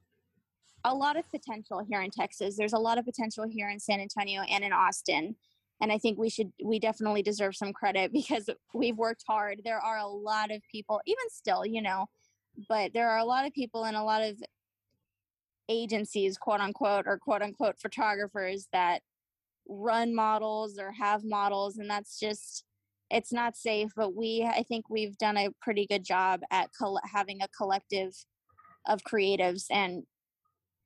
a 0.83 0.93
lot 0.93 1.17
of 1.17 1.27
potential 1.31 1.83
here 1.87 2.01
in 2.01 2.11
texas. 2.11 2.55
There's 2.55 2.73
a 2.73 2.79
lot 2.79 2.99
of 2.99 3.05
potential 3.05 3.45
here 3.49 3.69
in 3.69 3.79
san 3.79 3.99
antonio 3.99 4.41
and 4.41 4.63
in 4.63 4.73
austin 4.73 5.35
and 5.81 5.91
i 5.91 5.97
think 5.97 6.17
we 6.17 6.29
should 6.29 6.51
we 6.63 6.79
definitely 6.79 7.21
deserve 7.21 7.55
some 7.55 7.73
credit 7.73 8.11
because 8.13 8.49
we've 8.73 8.97
worked 8.97 9.23
hard. 9.27 9.61
There 9.63 9.79
are 9.79 9.97
a 9.97 10.07
lot 10.07 10.51
of 10.51 10.61
people 10.71 11.01
even 11.05 11.29
still 11.29 11.65
you 11.65 11.81
know 11.81 12.07
but 12.69 12.93
there 12.93 13.09
are 13.09 13.19
a 13.19 13.25
lot 13.25 13.45
of 13.45 13.53
people 13.53 13.85
and 13.85 13.95
a 13.95 14.03
lot 14.03 14.21
of 14.21 14.37
agencies 15.69 16.37
quote 16.37 16.59
unquote 16.59 17.05
or 17.07 17.17
quote 17.17 17.41
unquote 17.41 17.75
photographers 17.79 18.67
that 18.73 19.01
run 19.67 20.13
models 20.13 20.77
or 20.77 20.91
have 20.91 21.23
models 21.23 21.77
and 21.77 21.89
that's 21.89 22.19
just 22.19 22.65
it's 23.09 23.31
not 23.31 23.55
safe 23.55 23.89
but 23.95 24.15
we 24.15 24.43
i 24.43 24.63
think 24.63 24.89
we've 24.89 25.17
done 25.17 25.37
a 25.37 25.49
pretty 25.61 25.85
good 25.87 26.03
job 26.03 26.41
at 26.51 26.69
coll- 26.77 26.99
having 27.13 27.41
a 27.41 27.47
collective 27.57 28.11
of 28.87 29.01
creatives 29.03 29.65
and 29.69 30.03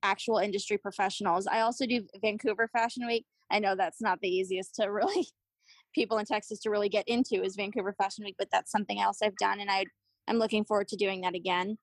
actual 0.03 0.37
industry 0.37 0.77
professionals. 0.77 1.47
I 1.47 1.61
also 1.61 1.85
do 1.85 2.05
vancouver 2.21 2.69
fashion 2.71 3.05
week 3.07 3.25
I 3.51 3.59
know 3.59 3.75
that's 3.75 4.01
not 4.01 4.19
the 4.21 4.29
easiest 4.29 4.75
to 4.75 4.87
really 4.87 5.27
people 5.95 6.17
in 6.17 6.25
Texas 6.25 6.59
to 6.61 6.69
really 6.69 6.89
get 6.89 7.07
into 7.07 7.43
is 7.43 7.55
Vancouver 7.55 7.95
Fashion 7.97 8.25
Week, 8.25 8.35
but 8.37 8.49
that's 8.51 8.71
something 8.71 8.99
else 8.99 9.19
I've 9.23 9.37
done, 9.37 9.59
and 9.59 9.69
I 9.69 9.85
I'm 10.27 10.37
looking 10.37 10.65
forward 10.65 10.87
to 10.89 10.95
doing 10.95 11.21
that 11.21 11.35
again. 11.35 11.77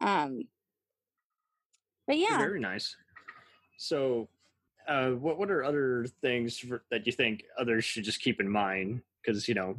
Um, 0.00 0.42
but 2.06 2.18
yeah, 2.18 2.38
very 2.38 2.60
nice. 2.60 2.96
So, 3.78 4.28
uh, 4.88 5.10
what 5.10 5.38
what 5.38 5.50
are 5.50 5.64
other 5.64 6.06
things 6.20 6.58
for, 6.58 6.82
that 6.90 7.06
you 7.06 7.12
think 7.12 7.44
others 7.58 7.84
should 7.84 8.04
just 8.04 8.20
keep 8.20 8.40
in 8.40 8.48
mind? 8.48 9.02
Because 9.24 9.48
you 9.48 9.54
know, 9.54 9.76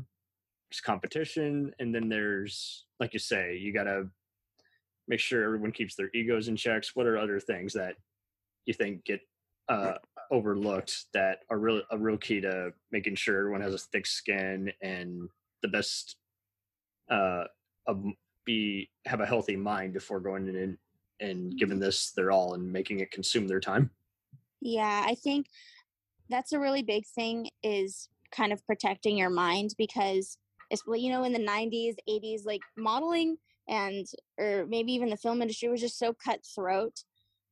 there's 0.70 0.82
competition, 0.82 1.74
and 1.80 1.94
then 1.94 2.10
there's 2.10 2.86
like 3.00 3.14
you 3.14 3.20
say, 3.20 3.58
you 3.58 3.74
gotta 3.74 4.08
make 5.08 5.20
sure 5.20 5.44
everyone 5.44 5.72
keeps 5.72 5.96
their 5.96 6.10
egos 6.14 6.48
in 6.48 6.56
checks. 6.56 6.96
What 6.96 7.08
are 7.08 7.18
other 7.18 7.40
things 7.40 7.74
that 7.74 7.96
you 8.66 8.74
think 8.74 9.04
get 9.04 9.22
uh, 9.70 9.94
overlooked 10.32 11.06
that 11.14 11.40
are 11.50 11.58
really 11.58 11.84
a 11.92 11.98
real 11.98 12.18
key 12.18 12.42
to 12.42 12.72
making 12.92 13.16
sure 13.16 13.40
everyone 13.40 13.62
has 13.62 13.74
a 13.74 13.78
thick 13.78 14.06
skin 14.06 14.72
and 14.82 15.30
the 15.62 15.68
best 15.68 16.18
uh 17.10 17.44
be 18.46 18.90
have 19.06 19.22
a 19.22 19.26
healthy 19.26 19.56
mind 19.56 19.94
before 19.94 20.20
going 20.20 20.48
in 20.48 20.56
and, 20.56 20.78
and 21.20 21.58
giving 21.58 21.80
this 21.80 22.12
their 22.12 22.32
all 22.32 22.56
and 22.56 22.72
making 22.72 23.00
it 23.00 23.12
consume 23.12 23.48
their 23.48 23.60
time. 23.60 23.90
Yeah 24.62 25.04
i 25.06 25.16
think 25.16 25.48
that's 26.30 26.54
a 26.54 26.60
really 26.60 26.84
big 26.84 27.06
thing 27.06 27.50
is 27.64 28.10
kind 28.32 28.52
of 28.52 28.66
protecting 28.66 29.18
your 29.18 29.30
mind 29.30 29.76
because 29.78 30.38
it's 30.70 30.84
you 30.88 31.12
know 31.12 31.24
in 31.24 31.34
the 31.34 31.40
90s 31.40 31.96
80s 32.10 32.46
like 32.46 32.62
modeling 32.78 33.38
and 33.68 34.08
or 34.38 34.66
maybe 34.68 34.94
even 34.94 35.10
the 35.10 35.18
film 35.18 35.42
industry 35.42 35.70
was 35.70 35.82
just 35.82 36.00
so 36.00 36.14
cutthroat 36.14 37.04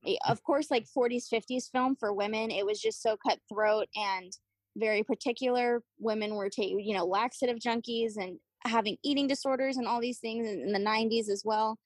Eh, 0.06 0.12
mm. 0.12 0.32
of 0.32 0.44
course 0.44 0.72
like 0.72 0.86
40s 0.86 1.28
50s 1.32 1.70
film 1.72 1.96
for 1.96 2.14
women 2.14 2.52
it 2.52 2.66
was 2.66 2.80
just 2.82 3.02
so 3.02 3.18
cutthroat 3.26 3.88
and 3.96 4.32
very 4.78 5.04
particular. 5.04 5.82
Women 6.00 6.36
were 6.36 6.50
taking 6.50 6.80
you 6.80 6.96
know 6.96 7.06
laxative 7.06 7.58
junkies 7.58 8.18
and 8.18 8.38
having 8.64 8.98
eating 9.04 9.28
disorders 9.28 9.78
and 9.78 9.88
all 9.88 10.00
these 10.00 10.20
things 10.20 10.48
in, 10.48 10.62
in 10.62 10.72
the 10.72 10.80
90s 10.80 11.30
as 11.30 11.44
well. 11.46 11.78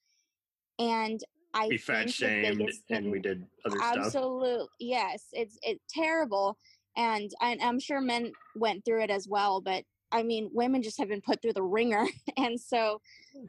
And 0.80 1.20
i 1.54 1.68
we 1.68 1.78
fat 1.78 2.10
shamed 2.10 2.70
and 2.90 3.12
we 3.12 3.20
did 3.20 3.46
other 3.66 3.78
absolutely, 3.82 4.02
stuff. 4.02 4.06
Absolutely 4.08 4.68
yes 4.80 5.24
it's 5.32 5.58
it's 5.62 5.84
terrible. 5.90 6.58
And 6.98 7.30
I, 7.42 7.58
i'm 7.62 7.80
sure 7.80 8.02
men 8.02 8.32
went 8.56 8.86
through 8.86 9.04
it 9.04 9.10
as 9.10 9.28
well 9.28 9.60
but 9.62 9.84
i 10.12 10.24
mean 10.24 10.50
women 10.54 10.82
just 10.82 10.98
have 10.98 11.10
been 11.10 11.22
put 11.22 11.42
through 11.42 11.54
the 11.54 11.64
ringer. 11.64 12.06
And 12.38 12.60
so 12.60 13.02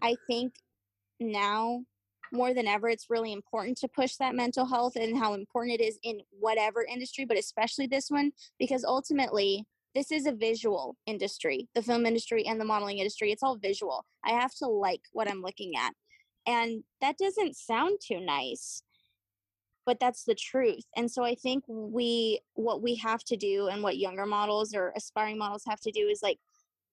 i 0.03 0.17
think 0.29 0.55
now 1.21 1.83
more 2.37 2.55
than 2.55 2.67
ever 2.67 2.89
it's 2.89 3.11
really 3.11 3.33
important 3.33 3.77
to 3.79 3.89
push 3.89 4.17
that 4.17 4.35
mental 4.35 4.67
health 4.67 4.97
and 4.97 5.17
how 5.17 5.35
important 5.35 5.81
it 5.81 5.85
is 5.85 5.99
in 6.03 6.21
whatever 6.31 6.85
industry 6.85 7.25
but 7.25 7.39
especially 7.39 7.87
this 7.87 8.11
one 8.11 8.31
because 8.59 8.85
ultimately 8.85 9.65
this 9.95 10.13
is 10.13 10.27
a 10.27 10.33
visual 10.33 10.97
industry 11.07 11.69
the 11.75 11.83
film 11.83 12.05
industry 12.07 12.45
and 12.47 12.61
the 12.61 12.65
modeling 12.65 12.99
industry 12.99 13.33
it's 13.33 13.43
all 13.43 13.57
visual. 13.57 14.05
I 14.25 14.31
have 14.31 14.55
to 14.57 14.67
like 14.67 15.01
what 15.13 15.31
i'm 15.31 15.43
looking 15.43 15.73
at. 15.77 15.93
And 16.47 16.85
that 17.01 17.19
doesn't 17.19 17.57
sound 17.57 17.99
too 18.07 18.21
nice 18.21 18.83
but 19.87 20.01
that's 20.01 20.25
the 20.25 20.35
truth. 20.35 20.85
And 20.97 21.11
so 21.11 21.25
i 21.25 21.35
think 21.35 21.65
we 21.67 22.41
what 22.55 22.83
we 22.83 22.97
have 22.97 23.25
to 23.25 23.37
do 23.37 23.69
and 23.69 23.83
what 23.83 23.99
younger 23.99 24.27
models 24.27 24.75
or 24.75 24.93
aspiring 24.97 25.39
models 25.39 25.65
have 25.67 25.81
to 25.81 25.91
do 25.91 26.09
is 26.09 26.21
like 26.23 26.39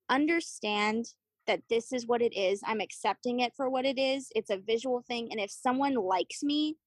understand 0.10 1.06
that 1.48 1.62
this 1.70 1.92
is 1.92 2.08
what 2.08 2.22
it 2.22 2.36
is. 2.36 2.62
I'm 2.66 2.82
accepting 2.82 3.40
it 3.40 3.54
for 3.56 3.70
what 3.70 3.86
it 3.86 4.00
is. 4.00 4.30
It's 4.36 4.50
a 4.50 4.58
visual 4.58 5.04
thing. 5.08 5.30
And 5.32 5.40
if 5.40 5.52
someone 5.52 5.96
likes 5.96 6.44
me, 6.44 6.78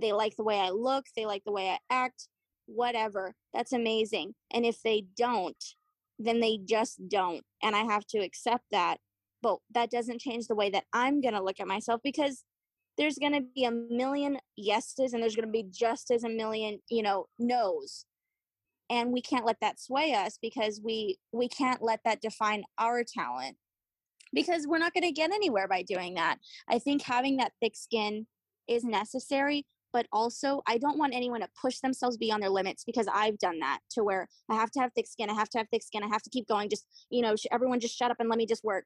they 0.00 0.12
like 0.12 0.36
the 0.36 0.44
way 0.44 0.58
I 0.58 0.70
look, 0.70 1.06
they 1.16 1.26
like 1.26 1.44
the 1.44 1.52
way 1.52 1.70
I 1.70 1.78
act, 1.90 2.28
whatever, 2.66 3.34
that's 3.52 3.72
amazing. 3.72 4.34
And 4.52 4.64
if 4.64 4.80
they 4.82 5.04
don't, 5.16 5.62
then 6.18 6.40
they 6.40 6.58
just 6.64 7.00
don't. 7.08 7.42
And 7.62 7.74
I 7.76 7.84
have 7.84 8.06
to 8.08 8.18
accept 8.18 8.64
that. 8.70 8.98
But 9.42 9.58
that 9.74 9.90
doesn't 9.90 10.20
change 10.20 10.46
the 10.46 10.56
way 10.56 10.70
that 10.70 10.84
I'm 10.92 11.20
going 11.20 11.34
to 11.34 11.42
look 11.42 11.60
at 11.60 11.68
myself 11.68 12.00
because 12.02 12.42
there's 12.96 13.18
going 13.18 13.34
to 13.34 13.44
be 13.54 13.64
a 13.64 13.70
million 13.70 14.38
yeses 14.56 15.12
and 15.12 15.22
there's 15.22 15.36
going 15.36 15.46
to 15.46 15.52
be 15.52 15.66
just 15.70 16.10
as 16.10 16.24
a 16.24 16.28
million, 16.28 16.80
you 16.90 17.02
know, 17.02 17.26
no's 17.38 18.04
and 18.90 19.12
we 19.12 19.20
can't 19.20 19.44
let 19.44 19.60
that 19.60 19.80
sway 19.80 20.14
us 20.14 20.38
because 20.40 20.80
we 20.82 21.18
we 21.32 21.48
can't 21.48 21.82
let 21.82 22.00
that 22.04 22.20
define 22.20 22.64
our 22.78 23.04
talent 23.04 23.56
because 24.32 24.66
we're 24.66 24.78
not 24.78 24.94
going 24.94 25.04
to 25.04 25.12
get 25.12 25.32
anywhere 25.32 25.68
by 25.68 25.82
doing 25.82 26.14
that. 26.14 26.38
I 26.68 26.78
think 26.78 27.02
having 27.02 27.36
that 27.38 27.52
thick 27.60 27.76
skin 27.76 28.26
is 28.68 28.84
necessary, 28.84 29.66
but 29.92 30.06
also 30.12 30.62
I 30.66 30.78
don't 30.78 30.98
want 30.98 31.14
anyone 31.14 31.40
to 31.40 31.48
push 31.60 31.78
themselves 31.80 32.16
beyond 32.16 32.42
their 32.42 32.50
limits 32.50 32.84
because 32.84 33.06
I've 33.12 33.38
done 33.38 33.58
that 33.60 33.80
to 33.92 34.04
where 34.04 34.28
I 34.48 34.54
have 34.54 34.70
to 34.72 34.80
have 34.80 34.92
thick 34.94 35.06
skin, 35.06 35.30
I 35.30 35.34
have 35.34 35.48
to 35.50 35.58
have 35.58 35.68
thick 35.70 35.82
skin, 35.82 36.02
I 36.02 36.08
have 36.08 36.22
to 36.22 36.30
keep 36.30 36.46
going. 36.46 36.68
Just, 36.68 36.86
you 37.10 37.22
know, 37.22 37.34
everyone 37.50 37.80
just 37.80 37.96
shut 37.96 38.10
up 38.10 38.18
and 38.20 38.28
let 38.28 38.38
me 38.38 38.46
just 38.46 38.64
work. 38.64 38.84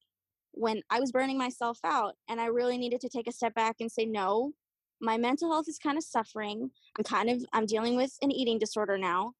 When 0.53 0.83
I 0.91 1.01
was 1.01 1.13
burning 1.13 1.39
myself 1.39 1.79
out 1.85 2.15
and 2.29 2.41
I 2.41 2.47
really 2.47 2.79
needed 2.79 3.01
to 3.01 3.09
take 3.09 3.27
a 3.27 3.33
step 3.33 3.55
back 3.55 3.77
and 3.81 3.91
say, 3.91 4.05
no, 4.05 4.53
my 5.01 5.17
mental 5.17 5.51
health 5.51 5.69
is 5.69 5.79
kind 5.79 5.99
of 5.99 6.05
suffering. 6.05 6.71
I'm 6.97 7.05
kind 7.05 7.31
of, 7.31 7.45
I'm 7.53 7.67
dealing 7.67 7.97
with 7.97 8.17
an 8.23 8.31
eating 8.31 8.59
disorder 8.59 8.99
now. 8.99 9.33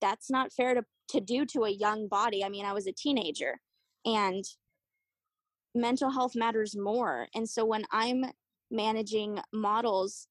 That's 0.00 0.30
not 0.30 0.52
fair 0.52 0.74
to, 0.74 0.84
to 1.10 1.20
do 1.20 1.46
to 1.46 1.64
a 1.64 1.70
young 1.70 2.08
body. 2.08 2.44
I 2.44 2.48
mean, 2.48 2.66
I 2.66 2.72
was 2.72 2.86
a 2.86 2.92
teenager 2.92 3.60
and 4.04 4.44
mental 5.74 6.10
health 6.10 6.34
matters 6.34 6.76
more. 6.76 7.28
And 7.34 7.48
so 7.48 7.64
when 7.64 7.84
I'm 7.90 8.24
managing 8.70 9.38
models 9.52 10.28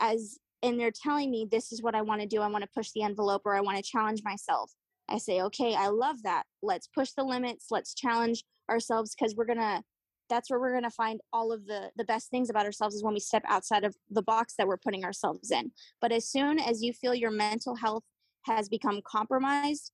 as 0.00 0.38
and 0.62 0.80
they're 0.80 0.90
telling 0.90 1.30
me 1.30 1.46
this 1.50 1.72
is 1.72 1.82
what 1.82 1.94
I 1.94 2.02
want 2.02 2.22
to 2.22 2.26
do, 2.26 2.40
I 2.40 2.48
want 2.48 2.62
to 2.62 2.70
push 2.74 2.90
the 2.94 3.02
envelope 3.02 3.42
or 3.44 3.54
I 3.54 3.60
want 3.60 3.76
to 3.76 3.82
challenge 3.82 4.22
myself. 4.24 4.72
I 5.08 5.18
say, 5.18 5.42
"Okay, 5.42 5.74
I 5.74 5.88
love 5.88 6.22
that. 6.22 6.44
Let's 6.62 6.86
push 6.86 7.10
the 7.12 7.24
limits. 7.24 7.66
Let's 7.70 7.94
challenge 7.94 8.44
ourselves 8.70 9.14
because 9.14 9.34
we're 9.36 9.44
going 9.44 9.58
to 9.58 9.82
that's 10.30 10.50
where 10.50 10.58
we're 10.58 10.70
going 10.70 10.84
to 10.84 10.90
find 10.90 11.20
all 11.32 11.52
of 11.52 11.66
the 11.66 11.90
the 11.96 12.04
best 12.04 12.30
things 12.30 12.50
about 12.50 12.66
ourselves 12.66 12.94
is 12.94 13.04
when 13.04 13.14
we 13.14 13.20
step 13.20 13.42
outside 13.46 13.84
of 13.84 13.94
the 14.10 14.22
box 14.22 14.54
that 14.56 14.66
we're 14.66 14.76
putting 14.78 15.04
ourselves 15.04 15.50
in. 15.50 15.70
But 16.00 16.12
as 16.12 16.28
soon 16.28 16.58
as 16.58 16.82
you 16.82 16.92
feel 16.92 17.14
your 17.14 17.30
mental 17.30 17.76
health 17.76 18.04
has 18.46 18.68
become 18.68 19.00
compromised, 19.06 19.92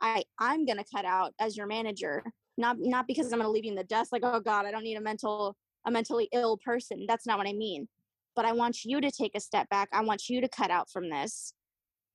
I 0.00 0.24
I'm 0.38 0.66
going 0.66 0.78
to 0.78 0.84
cut 0.94 1.04
out 1.04 1.32
as 1.40 1.56
your 1.56 1.66
manager 1.66 2.22
not 2.56 2.76
not 2.78 3.06
because 3.06 3.32
i'm 3.32 3.38
going 3.38 3.46
to 3.46 3.50
leave 3.50 3.64
you 3.64 3.70
in 3.70 3.76
the 3.76 3.84
dust 3.84 4.12
like 4.12 4.22
oh 4.24 4.40
god 4.40 4.66
i 4.66 4.70
don't 4.70 4.82
need 4.82 4.96
a 4.96 5.00
mental 5.00 5.56
a 5.86 5.90
mentally 5.90 6.28
ill 6.32 6.58
person. 6.64 7.06
That's 7.08 7.26
not 7.26 7.38
what 7.38 7.48
i 7.48 7.52
mean. 7.52 7.88
But 8.34 8.44
i 8.44 8.52
want 8.52 8.84
you 8.84 9.00
to 9.00 9.10
take 9.10 9.32
a 9.34 9.40
step 9.40 9.68
back. 9.68 9.88
I 9.92 10.02
want 10.02 10.28
you 10.28 10.40
to 10.40 10.48
cut 10.48 10.70
out 10.70 10.90
from 10.90 11.10
this 11.10 11.54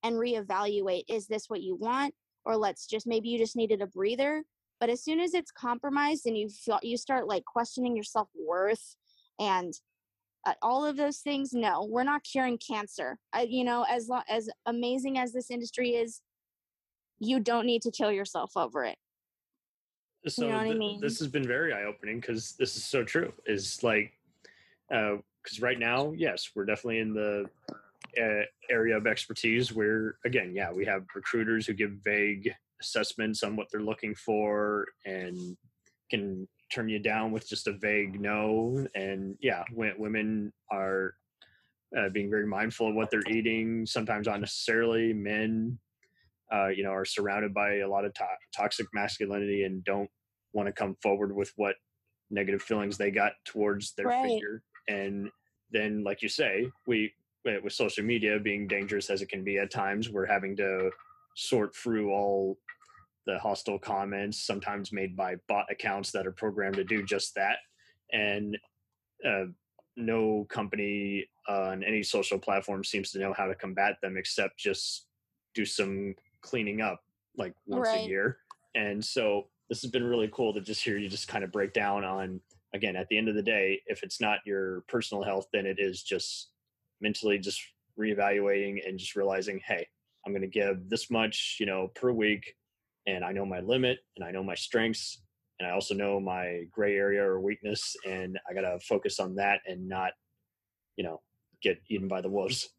and 0.04 0.16
reevaluate 0.16 1.04
is 1.10 1.28
this 1.28 1.50
what 1.50 1.62
you 1.62 1.76
want? 1.76 2.14
Or 2.46 2.56
let's 2.56 2.88
just 2.88 3.08
maybe 3.08 3.30
you 3.30 3.38
just 3.38 3.56
needed 3.56 3.82
a 3.82 3.88
breather. 3.88 4.44
But 4.80 4.90
as 4.90 5.04
soon 5.04 5.20
as 5.20 5.34
it's 5.34 5.52
compromised 5.52 6.26
and 6.28 6.38
you 6.38 6.50
feel 6.50 6.80
you 6.84 6.98
start 6.98 7.28
like 7.28 7.44
questioning 7.46 7.96
your 7.96 8.04
self-worth 8.04 8.96
and 9.40 9.74
uh, 10.46 10.54
all 10.62 10.86
of 10.86 10.98
those 10.98 11.18
things 11.18 11.52
no 11.52 11.86
we're 11.90 12.04
not 12.04 12.24
curing 12.24 12.58
cancer. 12.58 13.18
I, 13.34 13.48
you 13.50 13.64
know 13.64 13.86
as 13.90 14.08
long 14.08 14.24
as 14.30 14.50
amazing 14.66 15.18
as 15.18 15.34
this 15.34 15.52
industry 15.52 15.92
is 15.92 16.22
you 17.20 17.40
don't 17.40 17.66
need 17.66 17.82
to 17.82 17.92
kill 17.92 18.12
yourself 18.12 18.52
over 18.56 18.86
it 18.86 18.98
so 20.36 20.46
you 20.46 20.52
know 20.52 20.64
th- 20.64 20.76
I 20.76 20.78
mean? 20.78 21.02
this 21.02 21.20
has 21.20 21.28
been 21.28 21.48
very 21.48 21.74
eye 21.74 21.84
opening 21.84 22.20
because 22.20 22.54
this 22.60 22.76
is 22.76 22.84
so 22.84 23.04
true. 23.04 23.32
Is 23.46 23.82
like, 23.84 24.14
because 24.90 25.62
uh, 25.62 25.62
right 25.66 25.80
now, 25.80 26.12
yes, 26.12 26.52
we're 26.56 26.66
definitely 26.66 27.00
in 27.00 27.14
the 27.14 27.50
uh, 28.20 28.44
area 28.70 28.98
of 28.98 29.08
expertise 29.08 29.74
where 29.74 30.18
again 30.26 30.54
yeah 30.56 30.72
we 30.72 30.86
have 30.86 31.04
recruiters 31.16 31.68
who 31.68 31.74
give 31.74 31.92
vague 32.04 32.52
assessments 32.82 33.44
on 33.44 33.56
what 33.56 33.68
they're 33.72 33.82
looking 33.82 34.16
for 34.16 34.86
and 35.06 35.58
can 36.10 36.48
turn 36.72 36.90
you 36.90 37.00
down 37.00 37.32
with 37.32 37.48
just 37.48 37.68
a 37.68 37.74
vague 37.74 38.20
no 38.20 38.86
and 38.96 39.36
yeah 39.42 39.64
women 39.74 40.52
are 40.72 41.14
uh, 41.98 42.10
being 42.10 42.30
very 42.30 42.46
mindful 42.46 42.90
of 42.90 42.96
what 42.96 43.10
they're 43.10 43.28
eating 43.30 43.86
sometimes 43.86 44.28
unnecessarily 44.28 45.14
men 45.14 45.78
uh, 46.54 46.68
you 46.68 46.84
know 46.84 46.92
are 46.92 47.06
surrounded 47.06 47.54
by 47.54 47.78
a 47.78 47.90
lot 47.90 48.06
of 48.06 48.14
to- 48.14 48.26
toxic 48.56 48.88
masculinity 48.94 49.64
and 49.64 49.84
don't 49.84 50.10
want 50.58 50.68
to 50.68 50.74
come 50.74 50.98
forward 51.04 51.34
with 51.34 51.54
what 51.56 51.76
negative 52.32 52.62
feelings 52.62 52.98
they 52.98 53.12
got 53.12 53.34
towards 53.46 53.94
their 53.94 54.08
right. 54.08 54.28
figure 54.28 54.64
and 54.90 55.30
then 55.72 56.04
like 56.04 56.22
you 56.22 56.28
say 56.28 56.68
we 56.88 57.14
with 57.64 57.72
social 57.72 58.04
media 58.04 58.38
being 58.40 58.68
dangerous 58.68 59.10
as 59.10 59.22
it 59.22 59.30
can 59.30 59.44
be 59.44 59.58
at 59.58 59.72
times 59.72 60.10
we're 60.10 60.26
having 60.26 60.58
to 60.58 60.90
sort 61.36 61.74
through 61.74 62.12
all 62.12 62.58
the 63.26 63.40
hostile 63.40 63.80
comments 63.80 64.46
sometimes 64.46 64.92
made 64.92 65.16
by 65.16 65.36
bot 65.48 65.66
accounts 65.70 66.12
that 66.12 66.28
are 66.28 66.32
programmed 66.32 66.76
to 66.76 66.84
do 66.84 67.04
just 67.04 67.34
that 67.36 67.58
and 68.12 68.58
uh, 69.26 69.46
no 69.96 70.46
company 70.50 71.26
on 71.48 71.84
any 71.84 72.04
social 72.04 72.38
platform 72.38 72.84
seems 72.84 73.12
to 73.12 73.20
know 73.20 73.34
how 73.34 73.46
to 73.46 73.56
combat 73.56 73.96
them 74.02 74.18
except 74.18 74.58
just 74.58 75.06
do 75.54 75.64
some 75.64 76.14
cleaning 76.42 76.82
up 76.82 77.02
like 77.38 77.54
once 77.66 77.88
right. 77.88 78.02
a 78.02 78.08
year 78.08 78.40
and 78.76 79.04
so 79.04 79.48
this 79.70 79.82
has 79.82 79.92
been 79.92 80.04
really 80.04 80.30
cool 80.34 80.54
to 80.54 80.62
just 80.62 80.84
hear 80.84 80.98
you 80.98 81.10
just 81.10 81.28
kind 81.28 81.44
of 81.44 81.52
break 81.52 81.74
down 81.74 82.04
on 82.04 82.40
again 82.74 82.96
at 82.96 83.08
the 83.10 83.18
end 83.18 83.30
of 83.30 83.36
the 83.36 83.42
day 83.42 83.82
if 83.88 84.04
it's 84.04 84.22
not 84.22 84.40
your 84.46 84.82
personal 84.88 85.24
health 85.24 85.48
then 85.54 85.66
it 85.66 85.78
is 85.80 86.04
just 86.04 86.50
mentally 87.02 87.38
just 87.38 87.62
reevaluating 88.00 88.88
and 88.88 89.00
just 89.00 89.16
realizing 89.16 89.60
hey 89.66 89.86
i'm 90.26 90.34
going 90.34 90.42
to 90.42 90.48
give 90.48 90.90
this 90.90 91.10
much 91.10 91.58
you 91.60 91.66
know 91.66 91.90
per 91.96 92.12
week 92.12 92.56
and 93.08 93.24
i 93.24 93.32
know 93.32 93.46
my 93.46 93.60
limit 93.60 94.00
and 94.16 94.26
i 94.26 94.32
know 94.32 94.44
my 94.44 94.56
strengths 94.56 95.22
and 95.60 95.68
i 95.68 95.72
also 95.72 95.94
know 95.94 96.20
my 96.20 96.64
gray 96.72 96.96
area 96.96 97.24
or 97.24 97.40
weakness 97.40 97.96
and 98.06 98.40
i 98.50 98.54
got 98.54 98.62
to 98.62 98.80
focus 98.82 99.20
on 99.20 99.36
that 99.36 99.62
and 99.66 99.88
not 99.88 100.12
you 100.98 101.04
know 101.04 101.22
get 101.62 101.82
eaten 101.90 102.08
by 102.08 102.22
the 102.22 102.30
wolves 102.30 102.70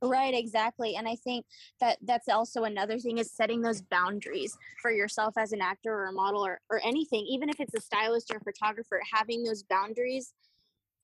Right, 0.00 0.32
exactly. 0.32 0.94
And 0.94 1.08
I 1.08 1.16
think 1.16 1.44
that 1.80 1.98
that's 2.02 2.28
also 2.28 2.62
another 2.64 2.98
thing 2.98 3.18
is 3.18 3.32
setting 3.32 3.62
those 3.62 3.82
boundaries 3.82 4.56
for 4.80 4.92
yourself 4.92 5.34
as 5.36 5.52
an 5.52 5.60
actor 5.60 5.92
or 5.92 6.06
a 6.06 6.12
model 6.12 6.44
or, 6.46 6.60
or 6.70 6.80
anything, 6.84 7.26
even 7.26 7.48
if 7.48 7.58
it's 7.58 7.74
a 7.74 7.80
stylist 7.80 8.30
or 8.32 8.36
a 8.36 8.40
photographer, 8.40 9.00
having 9.12 9.42
those 9.42 9.64
boundaries. 9.64 10.34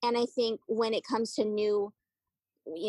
And 0.01 0.17
I 0.17 0.25
think 0.33 0.61
when 0.67 0.93
it 0.93 1.03
comes 1.03 1.33
to 1.35 1.43
new 1.43 1.91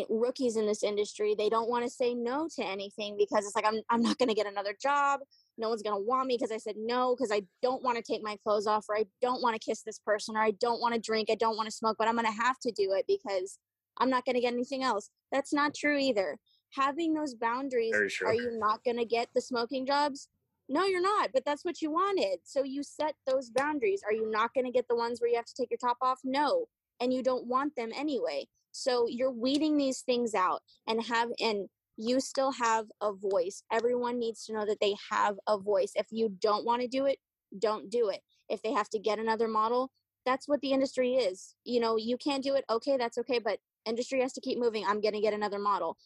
rookies 0.09 0.55
in 0.55 0.65
this 0.65 0.81
industry, 0.81 1.35
they 1.37 1.49
don't 1.49 1.69
want 1.69 1.83
to 1.83 1.89
say 1.89 2.13
no 2.13 2.47
to 2.55 2.65
anything 2.65 3.15
because 3.17 3.45
it's 3.45 3.55
like, 3.55 3.67
I'm, 3.67 3.81
I'm 3.89 4.01
not 4.01 4.17
going 4.17 4.29
to 4.29 4.35
get 4.35 4.47
another 4.47 4.75
job. 4.81 5.19
No 5.57 5.69
one's 5.69 5.81
going 5.81 5.95
to 5.95 6.07
want 6.07 6.27
me 6.27 6.37
because 6.37 6.51
I 6.51 6.57
said 6.57 6.75
no, 6.77 7.15
because 7.15 7.31
I 7.31 7.41
don't 7.61 7.83
want 7.83 7.97
to 7.97 8.03
take 8.03 8.23
my 8.23 8.37
clothes 8.43 8.65
off, 8.65 8.85
or 8.87 8.97
I 8.97 9.05
don't 9.21 9.41
want 9.41 9.59
to 9.59 9.65
kiss 9.65 9.81
this 9.81 9.99
person, 9.99 10.37
or 10.37 10.41
I 10.41 10.51
don't 10.51 10.79
want 10.79 10.93
to 10.93 10.99
drink, 10.99 11.29
I 11.29 11.35
don't 11.35 11.57
want 11.57 11.67
to 11.67 11.75
smoke, 11.75 11.97
but 11.99 12.07
I'm 12.07 12.15
going 12.15 12.25
to 12.25 12.31
have 12.31 12.59
to 12.59 12.71
do 12.71 12.93
it 12.93 13.05
because 13.07 13.59
I'm 13.99 14.09
not 14.09 14.25
going 14.25 14.35
to 14.35 14.41
get 14.41 14.53
anything 14.53 14.83
else. 14.83 15.09
That's 15.31 15.53
not 15.53 15.73
true 15.73 15.97
either. 15.97 16.37
Having 16.71 17.13
those 17.13 17.33
boundaries, 17.33 17.93
are 18.25 18.33
you 18.33 18.57
not 18.59 18.83
going 18.83 18.97
to 18.97 19.05
get 19.05 19.29
the 19.33 19.41
smoking 19.41 19.85
jobs? 19.85 20.29
No, 20.69 20.83
you're 20.83 21.01
not, 21.01 21.29
but 21.33 21.45
that's 21.45 21.63
what 21.63 21.81
you 21.81 21.91
wanted. 21.91 22.39
So 22.43 22.63
you 22.63 22.83
set 22.83 23.15
those 23.25 23.49
boundaries. 23.49 24.03
Are 24.05 24.13
you 24.13 24.29
not 24.29 24.53
going 24.53 24.65
to 24.65 24.71
get 24.71 24.87
the 24.89 24.97
ones 24.97 25.21
where 25.21 25.29
you 25.29 25.37
have 25.37 25.45
to 25.45 25.53
take 25.57 25.71
your 25.71 25.77
top 25.77 25.97
off? 26.01 26.19
No. 26.23 26.65
And 26.99 27.13
you 27.13 27.23
don't 27.23 27.47
want 27.47 27.75
them 27.75 27.91
anyway. 27.95 28.47
So 28.71 29.07
you're 29.07 29.31
weeding 29.31 29.77
these 29.77 30.01
things 30.01 30.35
out 30.35 30.61
and 30.87 31.01
have, 31.05 31.29
and 31.39 31.69
you 31.95 32.19
still 32.19 32.51
have 32.51 32.87
a 33.01 33.13
voice. 33.13 33.63
Everyone 33.71 34.19
needs 34.19 34.45
to 34.45 34.53
know 34.53 34.65
that 34.65 34.79
they 34.81 34.95
have 35.09 35.37
a 35.47 35.57
voice. 35.57 35.93
If 35.95 36.07
you 36.11 36.35
don't 36.41 36.65
want 36.65 36.81
to 36.81 36.87
do 36.87 37.05
it, 37.05 37.17
don't 37.57 37.89
do 37.89 38.09
it. 38.09 38.19
If 38.49 38.61
they 38.61 38.73
have 38.73 38.89
to 38.89 38.99
get 38.99 39.19
another 39.19 39.47
model, 39.47 39.91
that's 40.25 40.47
what 40.47 40.59
the 40.61 40.73
industry 40.73 41.13
is. 41.13 41.55
You 41.63 41.79
know, 41.79 41.95
you 41.95 42.17
can't 42.17 42.43
do 42.43 42.55
it. 42.55 42.65
Okay, 42.69 42.97
that's 42.97 43.17
okay. 43.19 43.39
But 43.39 43.59
industry 43.87 44.21
has 44.21 44.33
to 44.33 44.41
keep 44.41 44.59
moving 44.59 44.85
i'm 44.85 45.01
going 45.01 45.13
to 45.13 45.21
get 45.21 45.33
another 45.33 45.59
model. 45.59 45.97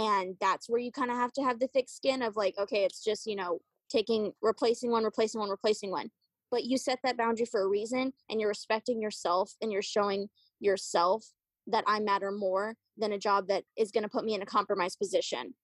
And 0.00 0.36
that's 0.40 0.68
where 0.68 0.80
you 0.80 0.92
kind 0.92 1.10
of 1.10 1.16
have 1.16 1.32
to 1.32 1.42
have 1.42 1.58
the 1.58 1.66
thick 1.68 1.88
skin 1.88 2.22
of 2.22 2.36
like 2.36 2.54
okay 2.58 2.84
it's 2.84 3.02
just 3.02 3.26
you 3.26 3.36
know 3.36 3.60
taking 3.90 4.32
replacing 4.42 4.90
one 4.90 5.04
replacing 5.04 5.40
one 5.40 5.50
replacing 5.50 5.90
one. 5.90 6.10
But 6.50 6.64
you 6.64 6.78
set 6.78 7.00
that 7.04 7.18
boundary 7.18 7.46
for 7.46 7.62
a 7.62 7.68
reason 7.68 8.12
and 8.30 8.40
you're 8.40 8.48
respecting 8.48 9.02
yourself 9.02 9.52
and 9.60 9.70
you're 9.70 9.82
showing 9.82 10.28
yourself 10.60 11.24
that 11.66 11.84
i 11.86 12.00
matter 12.00 12.32
more 12.32 12.74
than 12.96 13.12
a 13.12 13.18
job 13.18 13.48
that 13.48 13.64
is 13.76 13.90
going 13.90 14.02
to 14.02 14.08
put 14.08 14.24
me 14.24 14.34
in 14.34 14.42
a 14.42 14.46
compromised 14.46 14.98
position. 14.98 15.54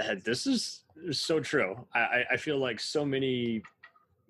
Uh, 0.00 0.14
this 0.24 0.46
is 0.46 0.84
uh, 1.08 1.12
so 1.12 1.40
true. 1.40 1.86
I, 1.94 2.24
I 2.32 2.36
feel 2.36 2.58
like 2.58 2.80
so 2.80 3.04
many 3.04 3.62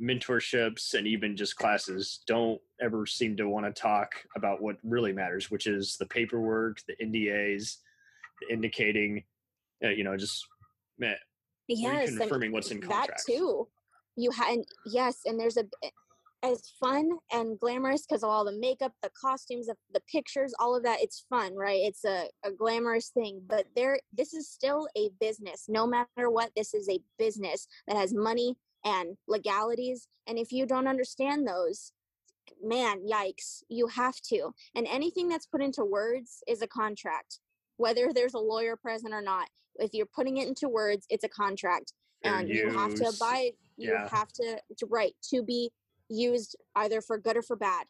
mentorships 0.02 0.94
and 0.94 1.06
even 1.06 1.36
just 1.36 1.56
classes 1.56 2.20
don't 2.26 2.60
ever 2.80 3.06
seem 3.06 3.36
to 3.36 3.48
want 3.48 3.64
to 3.64 3.72
talk 3.72 4.14
about 4.36 4.60
what 4.60 4.76
really 4.82 5.12
matters, 5.12 5.50
which 5.50 5.66
is 5.66 5.96
the 5.98 6.06
paperwork, 6.06 6.78
the 6.88 6.96
NDAs, 7.04 7.76
the 8.40 8.52
indicating, 8.52 9.22
uh, 9.84 9.90
you 9.90 10.04
know, 10.04 10.16
just 10.16 10.46
man, 10.98 11.16
yes, 11.68 12.14
confirming 12.16 12.52
what's 12.52 12.70
in 12.70 12.80
contracts. 12.80 13.24
That 13.26 13.32
too. 13.32 13.68
You 14.16 14.30
had 14.30 14.58
yes, 14.86 15.20
and 15.24 15.38
there's 15.38 15.56
a 15.56 15.64
as 16.42 16.72
fun 16.80 17.08
and 17.30 17.58
glamorous 17.58 18.04
because 18.04 18.24
of 18.24 18.28
all 18.28 18.44
the 18.44 18.58
makeup, 18.58 18.92
the 19.02 19.10
costumes, 19.18 19.66
the, 19.66 19.76
the 19.94 20.02
pictures, 20.10 20.52
all 20.58 20.76
of 20.76 20.82
that. 20.82 21.00
It's 21.00 21.24
fun, 21.30 21.54
right? 21.54 21.80
It's 21.80 22.04
a, 22.04 22.24
a 22.44 22.50
glamorous 22.50 23.10
thing, 23.10 23.42
but 23.46 23.66
there, 23.76 24.00
this 24.12 24.34
is 24.34 24.50
still 24.50 24.88
a 24.96 25.10
business. 25.20 25.66
No 25.68 25.86
matter 25.86 26.30
what, 26.30 26.50
this 26.56 26.74
is 26.74 26.88
a 26.88 26.98
business 27.16 27.68
that 27.86 27.96
has 27.96 28.12
money 28.12 28.56
and 28.84 29.16
legalities. 29.28 30.08
And 30.26 30.38
if 30.38 30.52
you 30.52 30.66
don't 30.66 30.86
understand 30.86 31.46
those, 31.46 31.92
man, 32.62 33.06
yikes, 33.06 33.62
you 33.68 33.86
have 33.88 34.20
to. 34.28 34.50
And 34.74 34.86
anything 34.86 35.28
that's 35.28 35.46
put 35.46 35.62
into 35.62 35.84
words 35.84 36.42
is 36.46 36.62
a 36.62 36.66
contract, 36.66 37.38
whether 37.76 38.12
there's 38.12 38.34
a 38.34 38.38
lawyer 38.38 38.76
present 38.76 39.14
or 39.14 39.22
not. 39.22 39.48
If 39.76 39.94
you're 39.94 40.06
putting 40.06 40.36
it 40.36 40.48
into 40.48 40.68
words, 40.68 41.06
it's 41.08 41.24
a 41.24 41.28
contract. 41.28 41.92
and 42.24 42.48
you 42.48 42.70
have 42.70 42.94
to 42.94 43.08
abide, 43.08 43.52
you 43.76 43.90
yeah. 43.90 44.08
have 44.08 44.28
to, 44.34 44.58
to 44.78 44.86
right 44.86 45.14
to 45.30 45.42
be 45.42 45.70
used 46.08 46.56
either 46.76 47.00
for 47.00 47.18
good 47.18 47.36
or 47.36 47.42
for 47.42 47.56
bad. 47.56 47.86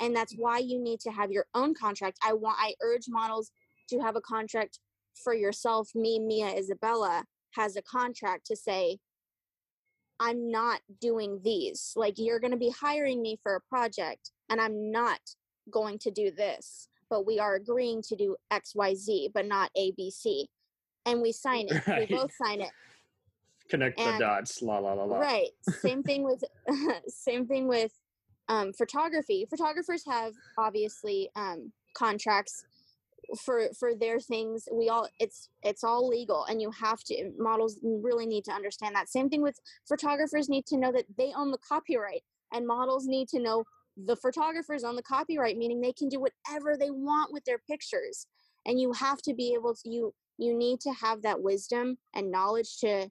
And 0.00 0.14
that's 0.14 0.34
why 0.36 0.58
you 0.58 0.82
need 0.82 1.00
to 1.00 1.10
have 1.10 1.30
your 1.30 1.46
own 1.54 1.74
contract. 1.74 2.18
I 2.24 2.32
want 2.32 2.58
I 2.60 2.74
urge 2.82 3.06
models 3.08 3.50
to 3.88 3.98
have 4.00 4.16
a 4.16 4.20
contract 4.20 4.78
for 5.22 5.34
yourself. 5.34 5.90
Me, 5.94 6.18
Mia, 6.18 6.48
Isabella 6.48 7.24
has 7.52 7.76
a 7.76 7.82
contract 7.82 8.46
to 8.46 8.56
say 8.56 8.98
I'm 10.20 10.50
not 10.50 10.80
doing 11.00 11.40
these. 11.42 11.92
Like, 11.96 12.14
you're 12.16 12.40
going 12.40 12.52
to 12.52 12.56
be 12.56 12.70
hiring 12.70 13.22
me 13.22 13.38
for 13.42 13.54
a 13.56 13.60
project, 13.60 14.30
and 14.48 14.60
I'm 14.60 14.90
not 14.90 15.20
going 15.70 15.98
to 16.00 16.10
do 16.10 16.30
this, 16.30 16.88
but 17.10 17.26
we 17.26 17.38
are 17.38 17.56
agreeing 17.56 18.02
to 18.02 18.16
do 18.16 18.36
XYZ, 18.52 19.32
but 19.34 19.46
not 19.46 19.70
ABC. 19.76 20.44
And 21.04 21.22
we 21.22 21.32
sign 21.46 21.68
it. 21.68 21.86
Right. 21.86 22.08
We 22.08 22.16
both 22.16 22.32
sign 22.34 22.60
it. 22.60 22.70
Connect 23.68 23.98
and, 23.98 24.16
the 24.16 24.24
dots. 24.24 24.62
La 24.62 24.78
la 24.78 24.92
la 24.92 25.04
la. 25.04 25.18
Right. 25.18 25.50
Same 25.80 26.02
thing 26.02 26.22
with 26.22 26.42
same 27.08 27.46
thing 27.46 27.66
with 27.66 27.92
um, 28.48 28.72
photography. 28.72 29.46
Photographers 29.50 30.04
have 30.06 30.34
obviously 30.56 31.30
um, 31.34 31.72
contracts 31.94 32.64
for 33.44 33.68
for 33.78 33.94
their 33.94 34.20
things 34.20 34.68
we 34.72 34.88
all 34.88 35.08
it's 35.18 35.48
it's 35.62 35.82
all 35.82 36.08
legal 36.08 36.44
and 36.44 36.60
you 36.60 36.70
have 36.70 37.02
to 37.04 37.32
models 37.38 37.78
really 37.82 38.26
need 38.26 38.44
to 38.44 38.52
understand 38.52 38.94
that. 38.94 39.08
Same 39.08 39.28
thing 39.28 39.42
with 39.42 39.58
photographers 39.88 40.48
need 40.48 40.66
to 40.66 40.76
know 40.76 40.92
that 40.92 41.06
they 41.16 41.32
own 41.36 41.50
the 41.50 41.58
copyright 41.58 42.22
and 42.52 42.66
models 42.66 43.06
need 43.06 43.28
to 43.28 43.40
know 43.40 43.64
the 43.96 44.16
photographers 44.16 44.84
own 44.84 44.96
the 44.96 45.02
copyright 45.02 45.56
meaning 45.56 45.80
they 45.80 45.92
can 45.92 46.08
do 46.08 46.20
whatever 46.20 46.76
they 46.76 46.90
want 46.90 47.32
with 47.32 47.44
their 47.44 47.58
pictures. 47.68 48.26
And 48.64 48.80
you 48.80 48.92
have 48.92 49.22
to 49.22 49.34
be 49.34 49.54
able 49.54 49.74
to 49.74 49.90
you 49.90 50.14
you 50.38 50.56
need 50.56 50.80
to 50.80 50.92
have 50.92 51.22
that 51.22 51.40
wisdom 51.40 51.98
and 52.14 52.30
knowledge 52.30 52.78
to 52.78 53.08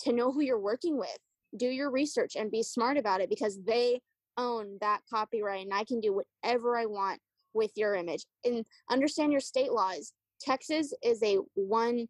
to 0.00 0.12
know 0.12 0.32
who 0.32 0.42
you're 0.42 0.58
working 0.58 0.98
with. 0.98 1.18
Do 1.56 1.66
your 1.66 1.90
research 1.90 2.36
and 2.36 2.50
be 2.50 2.62
smart 2.62 2.96
about 2.96 3.20
it 3.20 3.30
because 3.30 3.62
they 3.64 4.00
own 4.36 4.78
that 4.80 5.00
copyright 5.08 5.64
and 5.64 5.72
I 5.72 5.84
can 5.84 6.00
do 6.00 6.12
whatever 6.42 6.76
I 6.76 6.86
want 6.86 7.20
with 7.54 7.70
your 7.76 7.94
image 7.94 8.24
and 8.44 8.64
understand 8.90 9.32
your 9.32 9.40
state 9.40 9.72
laws. 9.72 10.12
Texas 10.40 10.92
is 11.02 11.22
a 11.22 11.38
one, 11.54 12.06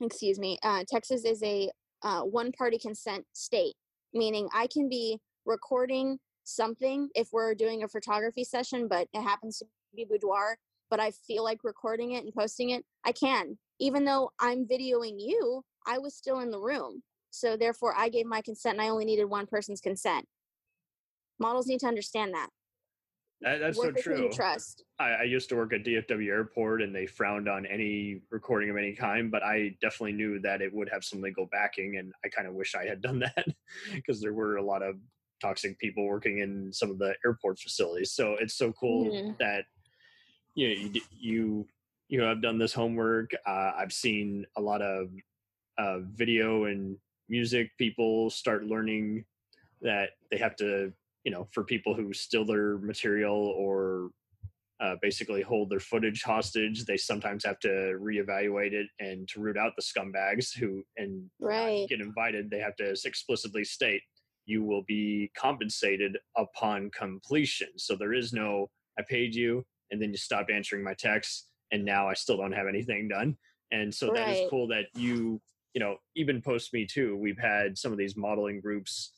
excuse 0.00 0.38
me, 0.38 0.58
uh, 0.62 0.84
Texas 0.88 1.24
is 1.24 1.42
a 1.42 1.70
uh, 2.02 2.20
one 2.20 2.52
party 2.52 2.78
consent 2.78 3.24
state, 3.32 3.74
meaning 4.12 4.48
I 4.54 4.66
can 4.66 4.88
be 4.88 5.18
recording 5.44 6.18
something 6.44 7.08
if 7.14 7.28
we're 7.32 7.54
doing 7.54 7.82
a 7.82 7.88
photography 7.88 8.44
session, 8.44 8.88
but 8.88 9.08
it 9.12 9.22
happens 9.22 9.58
to 9.58 9.66
be 9.94 10.04
boudoir, 10.04 10.56
but 10.90 11.00
I 11.00 11.10
feel 11.10 11.42
like 11.44 11.64
recording 11.64 12.12
it 12.12 12.24
and 12.24 12.34
posting 12.34 12.70
it, 12.70 12.84
I 13.04 13.12
can. 13.12 13.58
Even 13.80 14.04
though 14.04 14.30
I'm 14.38 14.66
videoing 14.66 15.16
you, 15.18 15.62
I 15.86 15.98
was 15.98 16.14
still 16.14 16.40
in 16.40 16.50
the 16.50 16.60
room. 16.60 17.02
So 17.30 17.56
therefore, 17.56 17.94
I 17.96 18.08
gave 18.08 18.26
my 18.26 18.40
consent 18.42 18.78
and 18.78 18.82
I 18.82 18.90
only 18.90 19.04
needed 19.04 19.24
one 19.24 19.46
person's 19.46 19.80
consent. 19.80 20.26
Models 21.40 21.66
need 21.66 21.80
to 21.80 21.88
understand 21.88 22.32
that 22.34 22.48
That, 23.44 23.60
that's 23.60 23.80
so 23.80 23.92
true. 23.92 24.30
trust. 24.30 24.84
I, 24.98 25.10
I 25.10 25.22
used 25.24 25.48
to 25.50 25.56
work 25.56 25.72
at 25.72 25.84
DFW 25.84 26.28
Airport, 26.28 26.82
and 26.82 26.94
they 26.94 27.06
frowned 27.06 27.48
on 27.48 27.66
any 27.66 28.22
recording 28.30 28.70
of 28.70 28.76
any 28.76 28.94
kind. 28.94 29.30
But 29.30 29.42
I 29.42 29.76
definitely 29.80 30.12
knew 30.12 30.38
that 30.40 30.62
it 30.62 30.72
would 30.72 30.88
have 30.88 31.04
some 31.04 31.20
legal 31.20 31.46
backing, 31.46 31.96
and 31.98 32.12
I 32.24 32.28
kind 32.28 32.48
of 32.48 32.54
wish 32.54 32.74
I 32.74 32.86
had 32.86 33.00
done 33.02 33.18
that 33.20 33.46
because 33.94 34.20
there 34.20 34.34
were 34.34 34.56
a 34.56 34.64
lot 34.64 34.82
of 34.82 34.96
toxic 35.40 35.78
people 35.78 36.06
working 36.06 36.38
in 36.38 36.72
some 36.72 36.90
of 36.90 36.98
the 36.98 37.14
airport 37.24 37.58
facilities. 37.58 38.12
So 38.12 38.36
it's 38.40 38.54
so 38.54 38.72
cool 38.72 39.10
Mhm. 39.10 39.38
that 39.38 39.64
you 40.54 40.68
know, 40.68 40.74
you 40.74 41.00
you 41.10 41.68
you 42.08 42.20
have 42.22 42.40
done 42.42 42.58
this 42.58 42.72
homework. 42.72 43.32
Uh, 43.46 43.72
I've 43.76 43.92
seen 43.92 44.46
a 44.56 44.60
lot 44.60 44.80
of 44.82 45.10
uh, 45.78 45.98
video 46.00 46.64
and 46.64 46.96
music 47.28 47.76
people 47.78 48.30
start 48.30 48.64
learning 48.64 49.24
that 49.82 50.10
they 50.30 50.36
have 50.38 50.54
to 50.56 50.92
you 51.24 51.32
know 51.32 51.48
for 51.52 51.64
people 51.64 51.94
who 51.94 52.12
steal 52.12 52.44
their 52.44 52.78
material 52.78 53.34
or 53.58 54.10
uh, 54.80 54.96
basically 55.00 55.40
hold 55.40 55.70
their 55.70 55.80
footage 55.80 56.22
hostage 56.22 56.84
they 56.84 56.96
sometimes 56.96 57.44
have 57.44 57.58
to 57.60 57.68
reevaluate 58.00 58.72
it 58.72 58.86
and 58.98 59.28
to 59.28 59.40
root 59.40 59.56
out 59.56 59.72
the 59.76 59.82
scumbags 59.82 60.56
who 60.56 60.82
and 60.96 61.30
Right. 61.40 61.88
get 61.88 62.00
invited 62.00 62.50
they 62.50 62.58
have 62.58 62.76
to 62.76 62.94
explicitly 63.04 63.64
state 63.64 64.02
you 64.46 64.62
will 64.62 64.82
be 64.86 65.30
compensated 65.36 66.18
upon 66.36 66.90
completion. 66.90 67.68
So 67.78 67.96
there 67.96 68.12
is 68.12 68.32
no 68.32 68.70
i 68.98 69.02
paid 69.08 69.34
you 69.34 69.64
and 69.90 70.00
then 70.02 70.10
you 70.10 70.16
stopped 70.16 70.50
answering 70.50 70.82
my 70.84 70.94
texts 70.94 71.48
and 71.72 71.84
now 71.84 72.08
i 72.08 72.14
still 72.14 72.36
don't 72.36 72.52
have 72.52 72.66
anything 72.68 73.08
done. 73.08 73.36
And 73.72 73.92
so 73.94 74.10
that 74.10 74.28
is 74.28 74.42
cool 74.50 74.68
that 74.68 74.86
you 74.94 75.40
you 75.72 75.80
know 75.80 75.96
even 76.16 76.42
post 76.42 76.72
me 76.72 76.86
too 76.86 77.16
we've 77.16 77.38
had 77.38 77.78
some 77.78 77.92
of 77.92 77.98
these 77.98 78.16
modeling 78.16 78.60
groups 78.60 79.12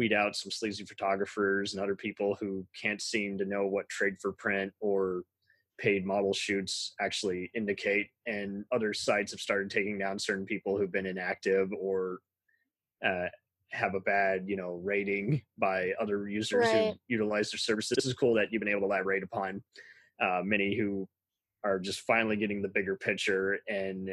weed 0.00 0.14
out 0.14 0.34
some 0.34 0.50
sleazy 0.50 0.82
photographers 0.82 1.74
and 1.74 1.82
other 1.82 1.94
people 1.94 2.34
who 2.40 2.66
can't 2.80 3.02
seem 3.02 3.36
to 3.36 3.44
know 3.44 3.66
what 3.66 3.86
trade 3.90 4.14
for 4.18 4.32
print 4.32 4.72
or 4.80 5.24
paid 5.78 6.06
model 6.06 6.32
shoots 6.32 6.94
actually 7.02 7.50
indicate. 7.54 8.06
And 8.26 8.64
other 8.72 8.94
sites 8.94 9.30
have 9.32 9.40
started 9.40 9.68
taking 9.68 9.98
down 9.98 10.18
certain 10.18 10.46
people 10.46 10.78
who've 10.78 10.90
been 10.90 11.04
inactive 11.04 11.70
or 11.78 12.20
uh, 13.04 13.26
have 13.72 13.94
a 13.94 14.00
bad 14.00 14.44
you 14.46 14.56
know 14.56 14.80
rating 14.82 15.42
by 15.58 15.90
other 16.00 16.30
users 16.30 16.70
who 16.70 16.92
utilize 17.08 17.50
their 17.50 17.58
services. 17.58 17.94
This 17.94 18.06
is 18.06 18.14
cool 18.14 18.32
that 18.34 18.50
you've 18.50 18.60
been 18.60 18.70
able 18.70 18.80
to 18.80 18.86
elaborate 18.86 19.22
upon 19.22 19.62
uh, 20.18 20.40
many 20.42 20.74
who 20.74 21.06
are 21.62 21.78
just 21.78 22.00
finally 22.00 22.36
getting 22.36 22.62
the 22.62 22.68
bigger 22.68 22.96
picture 22.96 23.58
and 23.68 24.08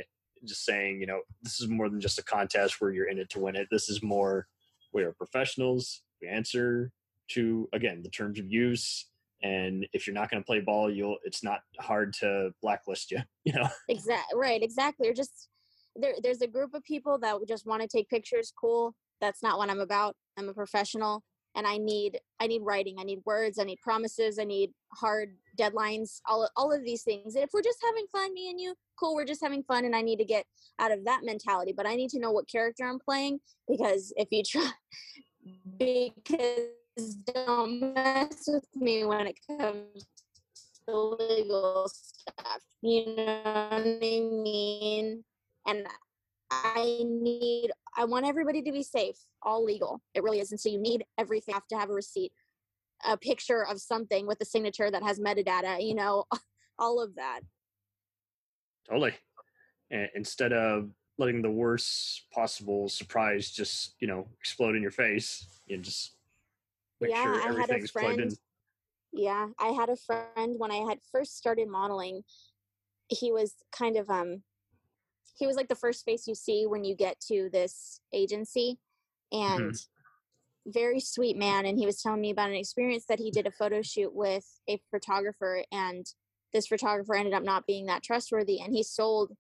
just 0.46 0.66
saying 0.66 1.00
you 1.00 1.08
know 1.08 1.22
this 1.42 1.62
is 1.62 1.70
more 1.70 1.90
than 1.90 2.02
just 2.02 2.20
a 2.20 2.24
contest 2.24 2.82
where 2.82 2.92
you're 2.92 3.08
in 3.08 3.20
it 3.20 3.30
to 3.30 3.40
win 3.40 3.56
it. 3.56 3.70
This 3.72 3.88
is 3.88 4.04
more 4.04 4.48
we 4.94 5.04
are 5.04 5.12
professionals 5.14 6.02
we 6.22 6.28
answer 6.28 6.92
to 7.30 7.68
again 7.74 8.02
the 8.04 8.10
terms 8.10 8.40
of 8.40 8.50
use 8.50 9.08
and 9.44 9.86
if 9.94 10.08
you're 10.08 10.14
not 10.14 10.30
going 10.30 10.42
to 10.42 10.46
play 10.46 10.60
ball 10.60 10.90
you'll 10.90 11.18
it's 11.24 11.44
not 11.44 11.60
hard 11.80 12.14
to 12.14 12.50
blacklist 12.62 13.12
you 13.12 13.20
you 13.44 13.54
know 13.54 13.68
Exact. 13.90 14.34
Right. 14.34 14.62
Exactly. 14.62 15.10
Or 15.10 15.14
just 15.14 15.50
there. 15.96 16.14
There's 16.22 16.42
a 16.42 16.48
group 16.48 16.74
of 16.74 16.84
people 16.84 17.18
that 17.20 17.36
just 17.48 17.66
want 17.66 17.82
to 17.82 17.88
take 17.88 18.10
pictures. 18.10 18.54
Cool. 18.60 18.94
That's 19.22 19.42
not 19.42 19.58
what 19.58 19.70
I'm 19.70 19.80
about. 19.80 20.16
I'm 20.38 20.50
a 20.50 20.54
professional, 20.54 21.24
and 21.58 21.66
I 21.68 21.78
need 21.78 22.20
I 22.40 22.48
need 22.48 22.62
writing. 22.64 22.98
I 23.00 23.04
need 23.04 23.20
words. 23.26 23.60
I 23.60 23.64
need 23.64 23.82
promises. 23.82 24.38
I 24.40 24.44
need 24.44 24.72
hard 24.94 25.34
deadlines. 25.60 26.22
All 26.28 26.48
all 26.56 26.72
of 26.72 26.86
these 26.86 27.02
things. 27.02 27.36
And 27.36 27.44
if 27.44 27.50
we're 27.52 27.64
just 27.64 27.80
having 27.84 28.06
fun, 28.12 28.34
me 28.34 28.50
and 28.50 28.62
you, 28.62 28.76
cool. 28.98 29.16
We're 29.16 29.26
just 29.26 29.44
having 29.44 29.64
fun, 29.64 29.84
and 29.84 29.96
I 29.96 30.02
need 30.02 30.18
to 30.18 30.26
get 30.26 30.46
out 30.80 30.92
of 30.92 31.04
that 31.06 31.22
mentality. 31.24 31.74
But 31.76 31.88
I 31.88 31.96
need 31.96 32.12
to 32.12 32.20
know 32.20 32.32
what 32.32 32.48
character 32.48 32.86
I'm 32.86 33.00
playing 33.00 33.40
because 33.68 34.14
if 34.16 34.28
you 34.32 34.44
try, 34.44 34.70
because 35.80 37.16
don't 37.26 37.94
mess 37.94 38.44
with 38.48 38.68
me 38.76 39.04
when 39.04 39.28
it 39.28 39.40
comes 39.48 40.06
to 40.88 40.96
legal 40.96 41.90
stuff. 41.92 42.62
You 42.82 43.16
know 43.16 43.42
what 43.44 43.82
I 43.82 44.00
mean? 44.00 45.24
And 45.66 45.88
I 46.52 47.02
need, 47.06 47.72
I 47.96 48.06
want 48.06 48.26
everybody 48.26 48.62
to 48.62 48.72
be 48.72 48.84
safe, 48.84 49.18
all 49.42 49.64
legal. 49.64 50.02
It 50.14 50.24
really 50.24 50.40
is. 50.40 50.52
And 50.52 50.60
so 50.60 50.70
you 50.70 50.80
need 50.80 51.04
everything. 51.18 51.54
You 51.54 51.56
have 51.56 51.68
to 51.68 51.78
have 51.78 51.90
a 51.90 51.94
receipt, 51.94 52.32
a 53.06 53.18
picture 53.18 53.66
of 53.66 53.82
something 53.82 54.26
with 54.28 54.40
a 54.42 54.46
signature 54.46 54.90
that 54.90 55.04
has 55.04 55.20
metadata, 55.20 55.86
you 55.86 55.96
know, 55.96 56.26
all 56.80 57.02
of 57.02 57.16
that. 57.16 57.42
totally 58.88 59.14
and 59.92 60.10
instead 60.16 60.54
of 60.54 60.90
letting 61.18 61.42
the 61.42 61.50
worst 61.52 62.26
possible 62.32 62.88
surprise 62.88 63.52
just 63.52 63.96
you 64.00 64.08
know 64.08 64.28
explode 64.40 64.76
in 64.76 64.82
your 64.82 64.92
face 64.92 65.46
you 65.66 65.78
just 65.78 66.16
make 67.02 67.10
Yeah, 67.12 67.24
sure 67.24 67.34
I 67.36 67.38
had 67.40 67.50
a 67.50 67.62
everything's 67.62 67.92
plugged 67.92 68.20
in 68.22 68.30
friend- 68.30 68.40
Yeah, 69.12 69.48
I 69.60 69.70
had 69.70 69.90
a 69.90 69.96
friend 69.96 70.56
when 70.58 70.72
I 70.72 70.78
had 70.90 71.00
first 71.12 71.36
started 71.38 71.68
modeling. 71.68 72.24
He 73.10 73.32
was 73.32 73.56
kind 73.72 73.98
of 73.98 74.10
um 74.10 74.44
he 75.38 75.48
was 75.48 75.56
like 75.56 75.68
the 75.68 75.76
first 75.76 76.04
face 76.04 76.28
you 76.28 76.36
see 76.36 76.66
when 76.66 76.84
you 76.84 76.96
get 76.96 77.20
to 77.20 77.50
this 77.52 78.00
agency 78.14 78.78
and 79.32 79.72
mm-hmm. 79.72 80.72
very 80.72 81.00
sweet 81.00 81.38
man 81.38 81.66
and 81.66 81.78
he 81.78 81.86
was 81.86 82.02
telling 82.02 82.22
me 82.22 82.32
about 82.32 82.50
an 82.50 82.56
experience 82.56 83.06
that 83.08 83.20
he 83.20 83.32
did 83.32 83.48
a 83.48 83.52
photo 83.52 83.82
shoot 83.82 84.14
with 84.14 84.46
a 84.70 84.80
photographer 84.92 85.64
and 85.72 86.06
this 86.54 86.68
photographer 86.68 87.16
ended 87.16 87.34
up 87.34 87.44
not 87.44 87.68
being 87.68 87.86
that 87.86 88.04
trustworthy 88.04 88.60
and 88.60 88.74
he 88.74 88.84
sold 88.84 89.32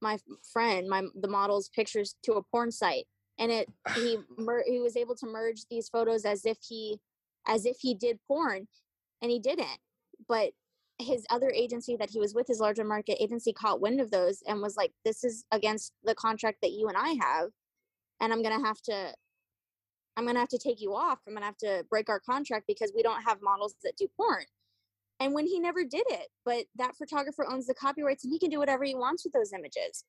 my 0.00 0.18
friend 0.52 0.88
my 0.88 1.02
the 1.20 1.28
model's 1.28 1.68
pictures 1.70 2.14
to 2.22 2.32
a 2.34 2.42
porn 2.42 2.70
site 2.70 3.06
and 3.38 3.50
it 3.50 3.68
he 3.94 4.18
mer- 4.38 4.64
he 4.66 4.78
was 4.78 4.96
able 4.96 5.14
to 5.14 5.26
merge 5.26 5.62
these 5.70 5.88
photos 5.88 6.24
as 6.24 6.44
if 6.44 6.58
he 6.68 6.98
as 7.46 7.66
if 7.66 7.76
he 7.80 7.94
did 7.94 8.18
porn 8.28 8.68
and 9.22 9.30
he 9.30 9.38
didn't 9.38 9.78
but 10.28 10.50
his 11.02 11.26
other 11.30 11.50
agency 11.50 11.96
that 11.96 12.10
he 12.10 12.18
was 12.18 12.34
with 12.34 12.46
his 12.46 12.60
larger 12.60 12.84
market 12.84 13.22
agency 13.22 13.52
caught 13.52 13.80
wind 13.80 14.00
of 14.00 14.10
those 14.10 14.42
and 14.46 14.60
was 14.60 14.76
like 14.76 14.92
this 15.04 15.24
is 15.24 15.44
against 15.52 15.92
the 16.04 16.14
contract 16.14 16.58
that 16.62 16.72
you 16.72 16.88
and 16.88 16.96
i 16.96 17.10
have 17.20 17.48
and 18.20 18.32
i'm 18.32 18.42
gonna 18.42 18.64
have 18.64 18.80
to 18.82 19.12
i'm 20.16 20.26
gonna 20.26 20.38
have 20.38 20.48
to 20.48 20.58
take 20.58 20.80
you 20.80 20.94
off. 20.94 21.18
I'm 21.26 21.34
gonna 21.34 21.46
have 21.46 21.56
to 21.58 21.84
break 21.88 22.08
our 22.08 22.20
contract 22.20 22.66
because 22.66 22.92
we 22.94 23.02
don't 23.02 23.22
have 23.22 23.38
models 23.42 23.74
that 23.82 23.96
do 23.96 24.08
porn. 24.16 24.44
And 25.18 25.34
when 25.34 25.46
he 25.46 25.60
never 25.60 25.84
did 25.84 26.04
it 26.08 26.28
but 26.44 26.64
that 26.76 26.96
photographer 26.96 27.46
owns 27.48 27.66
the 27.66 27.74
copyrights 27.74 28.24
and 28.24 28.32
he 28.32 28.38
can 28.38 28.50
do 28.50 28.58
whatever 28.58 28.84
he 28.84 28.94
wants 28.94 29.24
with 29.24 29.32
those 29.32 29.52
images. 29.52 30.04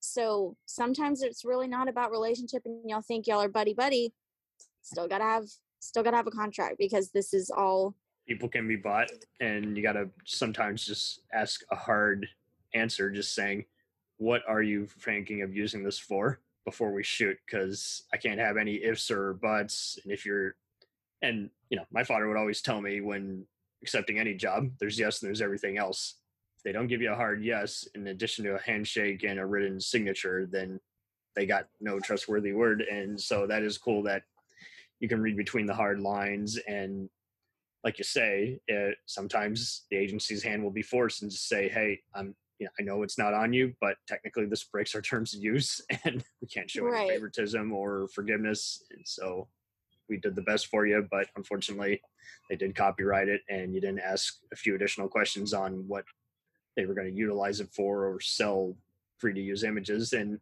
So 0.00 0.56
sometimes 0.66 1.22
it's 1.22 1.44
really 1.44 1.68
not 1.68 1.88
about 1.88 2.10
relationship 2.10 2.62
and 2.64 2.88
y'all 2.88 3.02
think 3.02 3.26
y'all 3.26 3.42
are 3.42 3.48
buddy 3.48 3.74
buddy 3.74 4.12
still 4.82 5.08
gotta 5.08 5.24
have 5.24 5.44
still 5.80 6.02
gotta 6.02 6.16
have 6.16 6.26
a 6.26 6.30
contract 6.30 6.76
because 6.78 7.10
this 7.10 7.34
is 7.34 7.50
all 7.50 7.94
people 8.26 8.48
can 8.48 8.66
be 8.66 8.76
bought 8.76 9.10
and 9.40 9.76
you 9.76 9.82
got 9.82 9.92
to 9.92 10.08
sometimes 10.24 10.84
just 10.84 11.20
ask 11.32 11.62
a 11.70 11.76
hard 11.76 12.26
answer 12.74 13.10
just 13.10 13.34
saying 13.34 13.64
what 14.18 14.42
are 14.48 14.62
you 14.62 14.86
thinking 15.00 15.42
of 15.42 15.54
using 15.54 15.82
this 15.84 15.98
for 15.98 16.40
before 16.64 16.92
we 16.92 17.02
shoot? 17.02 17.36
Because 17.46 18.02
i 18.12 18.16
can't 18.16 18.40
have 18.40 18.56
any 18.56 18.82
ifs 18.82 19.10
or 19.10 19.34
buts 19.34 19.98
and 20.02 20.12
if 20.12 20.26
you're 20.26 20.56
and 21.22 21.50
you 21.70 21.76
know 21.76 21.86
my 21.92 22.04
father 22.04 22.26
would 22.28 22.36
always 22.36 22.60
tell 22.60 22.80
me 22.80 23.00
when 23.00 23.44
accepting 23.82 24.18
any 24.18 24.34
job 24.34 24.70
there's 24.78 24.98
yes 24.98 25.22
and 25.22 25.28
there's 25.28 25.42
everything 25.42 25.78
else. 25.78 26.16
If 26.56 26.62
they 26.62 26.72
don't 26.72 26.88
give 26.88 27.02
you 27.02 27.12
a 27.12 27.16
hard 27.16 27.44
yes 27.44 27.86
in 27.94 28.06
addition 28.08 28.44
to 28.44 28.54
a 28.56 28.62
handshake 28.62 29.22
and 29.22 29.38
a 29.38 29.46
written 29.46 29.80
signature 29.80 30.48
then 30.50 30.80
they 31.34 31.46
got 31.46 31.68
no 31.80 32.00
trustworthy 32.00 32.52
word 32.52 32.80
and 32.80 33.20
so 33.20 33.46
that 33.46 33.62
is 33.62 33.78
cool 33.78 34.02
that 34.04 34.22
you 34.98 35.08
can 35.08 35.20
read 35.20 35.36
between 35.36 35.66
the 35.66 35.74
hard 35.74 36.00
lines 36.00 36.56
and 36.66 37.10
like 37.86 37.98
you 37.98 38.04
say, 38.04 38.58
it, 38.66 38.96
sometimes 39.06 39.86
the 39.92 39.96
agency's 39.96 40.42
hand 40.42 40.60
will 40.60 40.72
be 40.72 40.82
forced 40.82 41.22
and 41.22 41.30
just 41.30 41.48
say, 41.48 41.68
"Hey, 41.68 42.00
I'm, 42.16 42.34
you 42.58 42.64
know, 42.66 42.70
I 42.80 42.82
know 42.82 43.02
it's 43.04 43.16
not 43.16 43.32
on 43.32 43.52
you, 43.52 43.74
but 43.80 43.96
technically 44.08 44.44
this 44.44 44.64
breaks 44.64 44.92
our 44.96 45.00
terms 45.10 45.32
of 45.34 45.40
use, 45.40 45.80
and 46.04 46.24
we 46.42 46.48
can't 46.48 46.68
show 46.68 46.82
Right. 46.82 47.02
any 47.02 47.10
favoritism 47.10 47.72
or 47.72 48.08
forgiveness." 48.08 48.82
And 48.90 49.06
so 49.06 49.46
we 50.08 50.16
did 50.16 50.34
the 50.34 50.42
best 50.42 50.66
for 50.66 50.84
you, 50.84 51.06
but 51.12 51.28
unfortunately, 51.36 52.02
they 52.50 52.56
did 52.56 52.74
copyright 52.74 53.28
it, 53.28 53.42
and 53.48 53.72
you 53.72 53.80
didn't 53.80 54.00
ask 54.00 54.34
a 54.52 54.56
few 54.56 54.74
additional 54.74 55.08
questions 55.08 55.54
on 55.54 55.86
what 55.86 56.04
they 56.74 56.86
were 56.86 56.94
going 56.94 57.12
to 57.12 57.16
utilize 57.16 57.60
it 57.60 57.68
for 57.72 58.04
or 58.06 58.20
sell 58.20 58.76
free 59.18 59.32
to 59.32 59.40
use 59.40 59.62
images. 59.62 60.12
And 60.12 60.40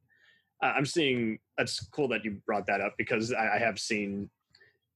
I- 0.62 0.72
I'm 0.72 0.87
seeing 0.87 1.40
that's 1.59 1.87
cool 1.90 2.09
that 2.09 2.24
you 2.24 2.40
brought 2.46 2.66
that 2.68 2.80
up 2.80 2.94
because 2.96 3.35
I, 3.35 3.57
I 3.57 3.59
have 3.59 3.78
seen 3.78 4.30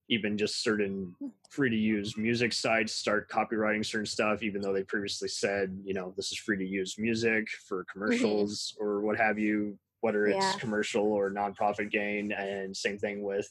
even 0.09 0.39
just 0.39 0.63
certain 0.63 1.15
free 1.51 1.71
to 1.71 1.77
use 1.77 2.17
music 2.17 2.53
sites 2.53 2.93
start 2.93 3.29
copyrighting 3.29 3.85
certain 3.85 4.07
stuff, 4.07 4.43
even 4.43 4.61
though 4.61 4.73
they 4.73 4.83
previously 4.83 5.29
said, 5.29 5.79
you 5.85 5.95
know, 5.95 6.13
this 6.17 6.31
is 6.31 6.39
free 6.39 6.59
to 6.59 6.67
use 6.67 6.99
music 6.99 7.49
for 7.67 7.85
commercials 7.91 8.77
or 8.79 9.01
what 9.01 9.17
have 9.17 9.39
you, 9.39 9.79
whether 10.01 10.27
it's 10.27 10.53
Yeah. 10.55 10.59
commercial 10.61 11.13
or 11.13 11.31
nonprofit 11.31 11.91
gain. 11.91 12.33
And 12.33 12.77
same 12.77 12.99
thing 12.99 13.23
with, 13.23 13.49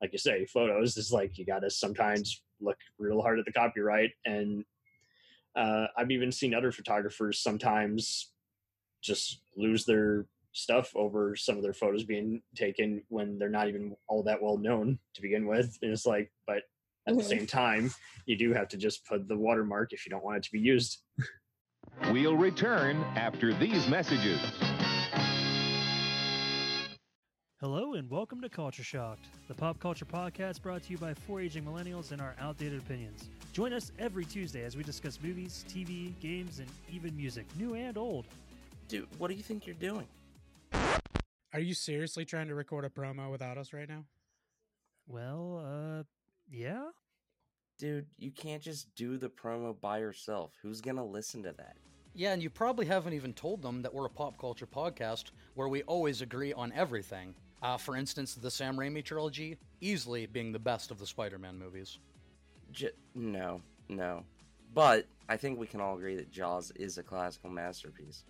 like 0.00 0.12
you 0.12 0.18
say, 0.18 0.44
photos 0.46 0.96
is 0.96 1.12
like 1.12 1.38
you 1.38 1.46
got 1.46 1.60
to 1.60 1.70
sometimes 1.70 2.42
look 2.60 2.78
real 2.98 3.22
hard 3.22 3.38
at 3.38 3.44
the 3.44 3.52
copyright. 3.52 4.12
And 4.24 4.64
uh, 5.54 5.86
I've 5.96 6.10
even 6.10 6.32
seen 6.32 6.54
other 6.54 6.72
photographers 6.72 7.38
sometimes 7.38 8.32
just 9.02 9.40
lose 9.56 9.84
their 9.86 10.26
stuff 10.56 10.90
over 10.96 11.36
some 11.36 11.56
of 11.56 11.62
their 11.62 11.74
photos 11.74 12.04
being 12.04 12.40
taken 12.54 13.02
when 13.08 13.38
they're 13.38 13.50
not 13.50 13.68
even 13.68 13.94
all 14.08 14.22
that 14.22 14.42
well 14.42 14.56
known 14.56 14.98
to 15.14 15.20
begin 15.22 15.46
with. 15.46 15.76
And 15.82 15.92
it's 15.92 16.06
like, 16.06 16.32
but 16.46 16.62
At 17.08 17.14
the 17.16 17.22
Mhm. 17.22 17.28
same 17.28 17.46
time, 17.46 17.90
you 18.26 18.36
do 18.36 18.52
have 18.52 18.66
to 18.70 18.76
just 18.76 19.06
put 19.06 19.28
the 19.28 19.36
watermark 19.36 19.92
if 19.92 20.04
you 20.04 20.10
don't 20.10 20.24
want 20.24 20.38
it 20.38 20.42
to 20.42 20.50
be 20.50 20.58
used. 20.58 21.04
We'll 22.10 22.36
return 22.36 22.96
after 23.14 23.54
these 23.54 23.86
messages. 23.86 24.40
Hello 27.60 27.94
and 27.94 28.10
welcome 28.10 28.40
to 28.40 28.48
Culture 28.48 28.82
Shocked, 28.82 29.24
the 29.46 29.54
pop 29.54 29.78
culture 29.78 30.04
podcast 30.04 30.62
brought 30.62 30.82
to 30.82 30.90
you 30.90 30.98
by 30.98 31.14
four 31.14 31.40
aging 31.40 31.64
millennials 31.64 32.10
and 32.10 32.20
our 32.20 32.34
outdated 32.40 32.80
opinions. 32.80 33.30
Join 33.52 33.72
us 33.72 33.92
every 34.00 34.24
Tuesday 34.24 34.64
as 34.64 34.76
we 34.76 34.82
discuss 34.82 35.20
movies, 35.22 35.64
TV, 35.68 36.12
games, 36.20 36.58
and 36.58 36.68
even 36.90 37.16
music, 37.16 37.46
new 37.56 37.74
and 37.74 37.96
old. 37.96 38.26
Dude, 38.88 39.06
what 39.18 39.28
do 39.28 39.34
you 39.34 39.42
think 39.44 39.64
you're 39.64 39.76
doing? 39.76 40.08
Are 40.72 41.60
you 41.60 41.74
seriously 41.74 42.24
trying 42.24 42.48
to 42.48 42.54
record 42.54 42.84
a 42.84 42.90
promo 42.90 43.30
without 43.30 43.56
us 43.56 43.72
right 43.72 43.88
now? 43.88 44.04
Well, 45.06 45.62
uh, 45.64 46.02
yeah? 46.50 46.88
Dude, 47.78 48.06
you 48.18 48.30
can't 48.30 48.62
just 48.62 48.94
do 48.94 49.16
the 49.16 49.28
promo 49.28 49.78
by 49.80 49.98
yourself. 49.98 50.52
Who's 50.62 50.80
gonna 50.80 51.04
listen 51.04 51.42
to 51.44 51.52
that? 51.52 51.76
Yeah, 52.14 52.32
and 52.32 52.42
you 52.42 52.48
probably 52.48 52.86
haven't 52.86 53.12
even 53.12 53.34
told 53.34 53.60
them 53.60 53.82
that 53.82 53.92
we're 53.92 54.06
a 54.06 54.10
pop 54.10 54.38
culture 54.38 54.66
podcast 54.66 55.32
where 55.54 55.68
we 55.68 55.82
always 55.82 56.22
agree 56.22 56.52
on 56.54 56.72
everything. 56.72 57.34
Uh, 57.62 57.76
for 57.76 57.96
instance, 57.96 58.34
the 58.34 58.50
Sam 58.50 58.76
Raimi 58.76 59.04
trilogy 59.04 59.58
easily 59.80 60.26
being 60.26 60.52
the 60.52 60.58
best 60.58 60.90
of 60.90 60.98
the 60.98 61.06
Spider 61.06 61.38
Man 61.38 61.58
movies. 61.58 61.98
J- 62.72 62.90
no, 63.14 63.60
no. 63.88 64.24
But 64.74 65.06
I 65.28 65.36
think 65.36 65.58
we 65.58 65.66
can 65.66 65.80
all 65.80 65.96
agree 65.96 66.16
that 66.16 66.30
Jaws 66.30 66.70
is 66.72 66.98
a 66.98 67.02
classical 67.02 67.50
masterpiece. 67.50 68.24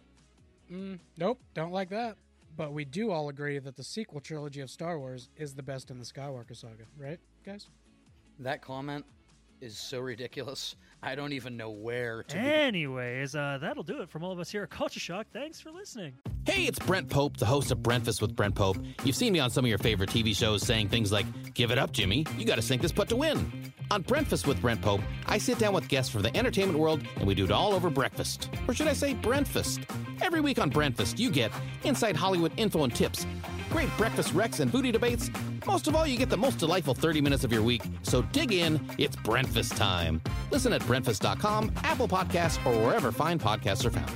Mm, 0.71 0.99
nope, 1.17 1.41
don't 1.55 1.73
like 1.73 1.91
that. 1.91 2.17
But 2.57 2.73
we 2.73 2.85
do 2.85 3.11
all 3.11 3.29
agree 3.29 3.59
that 3.59 3.77
the 3.77 3.85
sequel 3.85 4.21
trilogy 4.21 4.61
of 4.61 4.71
Star 4.71 4.99
Wars 4.99 5.29
is 5.37 5.55
the 5.55 5.63
best 5.63 5.91
in 5.91 5.99
the 5.99 6.05
Skywalker 6.05 6.57
saga, 6.57 6.85
right, 6.97 7.21
guys? 7.45 7.69
That 8.39 8.63
comment 8.63 9.05
is 9.61 9.77
so 9.77 10.01
ridiculous. 10.01 10.77
I 11.03 11.15
don't 11.15 11.33
even 11.33 11.57
know 11.57 11.71
where 11.71 12.23
to 12.25 12.35
begin. 12.37 12.51
Anyways, 12.51 13.35
uh, 13.35 13.59
that'll 13.61 13.83
do 13.85 14.01
it 14.01 14.11
from 14.11 14.25
all 14.25 14.33
of 14.33 14.41
us 14.41 14.51
here 14.51 14.63
at 14.65 14.71
Culture 14.71 14.99
Shock. 14.99 15.27
Thanks 15.33 15.61
for 15.61 15.71
listening. 15.71 16.15
Hey, 16.47 16.65
it's 16.65 16.79
Brent 16.79 17.09
Pope, 17.09 17.37
the 17.37 17.47
host 17.47 17.71
of 17.71 17.83
Breakfast 17.83 18.21
with 18.23 18.35
Brent 18.35 18.55
Pope. 18.55 18.77
You've 19.05 19.17
seen 19.17 19.33
me 19.33 19.39
on 19.39 19.51
some 19.51 19.65
of 19.65 19.69
your 19.69 19.79
favorite 19.79 20.11
TV 20.11 20.35
shows 20.35 20.63
saying 20.63 20.89
things 20.89 21.13
like, 21.13 21.27
Give 21.55 21.71
it 21.71 21.79
up, 21.79 21.93
Jimmy. 21.93 22.27
You 22.37 22.45
got 22.45 22.57
to 22.57 22.63
sink 22.63 22.83
this 22.83 22.93
putt 22.93 23.09
to 23.11 23.17
win. 23.17 23.73
On 23.91 24.03
Breakfast 24.03 24.47
with 24.47 24.61
Brent 24.61 24.83
Pope, 24.83 25.01
I 25.27 25.39
sit 25.39 25.59
down 25.59 25.73
with 25.73 25.87
guests 25.89 26.11
from 26.11 26.23
the 26.23 26.37
entertainment 26.37 26.79
world 26.79 27.03
and 27.17 27.27
we 27.27 27.35
do 27.35 27.45
it 27.45 27.53
all 27.53 27.73
over 27.73 27.89
breakfast. 27.89 28.51
Or 28.67 28.75
should 28.75 28.89
I 28.89 28.93
say, 28.95 29.15
breakfast. 29.15 29.81
Every 30.23 30.41
week 30.41 30.59
on 30.59 30.71
Breakfast, 30.71 31.19
you 31.21 31.31
get 31.31 31.53
inside 31.85 32.17
Hollywood 32.17 32.53
info 32.57 32.83
and 32.85 32.95
tips, 32.95 33.27
great 33.71 33.95
breakfast 33.97 34.33
wrecks 34.33 34.61
and 34.61 34.73
booty 34.73 34.91
debates. 34.91 35.31
Most 35.67 35.89
of 35.89 35.97
all, 35.97 36.07
you 36.07 36.17
get 36.17 36.31
the 36.31 36.37
most 36.37 36.59
delightful 36.59 36.95
30 36.95 37.21
minutes 37.21 37.43
of 37.43 37.53
your 37.53 37.63
week. 37.63 37.83
So 38.03 38.23
dig 38.23 38.53
in, 38.53 38.81
it's 38.99 39.17
breakfast 39.17 39.77
time. 39.77 40.23
Listen 40.53 40.73
at 40.73 40.81
Brentfast.com, 40.83 41.73
Apple 41.83 42.07
Podcasts, 42.07 42.65
or 42.65 42.87
wherever 42.87 43.11
fine 43.11 43.39
podcasts 43.39 43.85
are 43.85 43.91
found. 43.91 44.13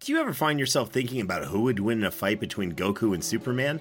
Do 0.00 0.12
you 0.12 0.20
ever 0.20 0.32
find 0.32 0.60
yourself 0.60 0.90
thinking 0.90 1.20
about 1.20 1.46
who 1.46 1.62
would 1.62 1.80
win 1.80 1.98
in 1.98 2.04
a 2.04 2.10
fight 2.10 2.38
between 2.38 2.72
Goku 2.72 3.14
and 3.14 3.24
Superman? 3.24 3.80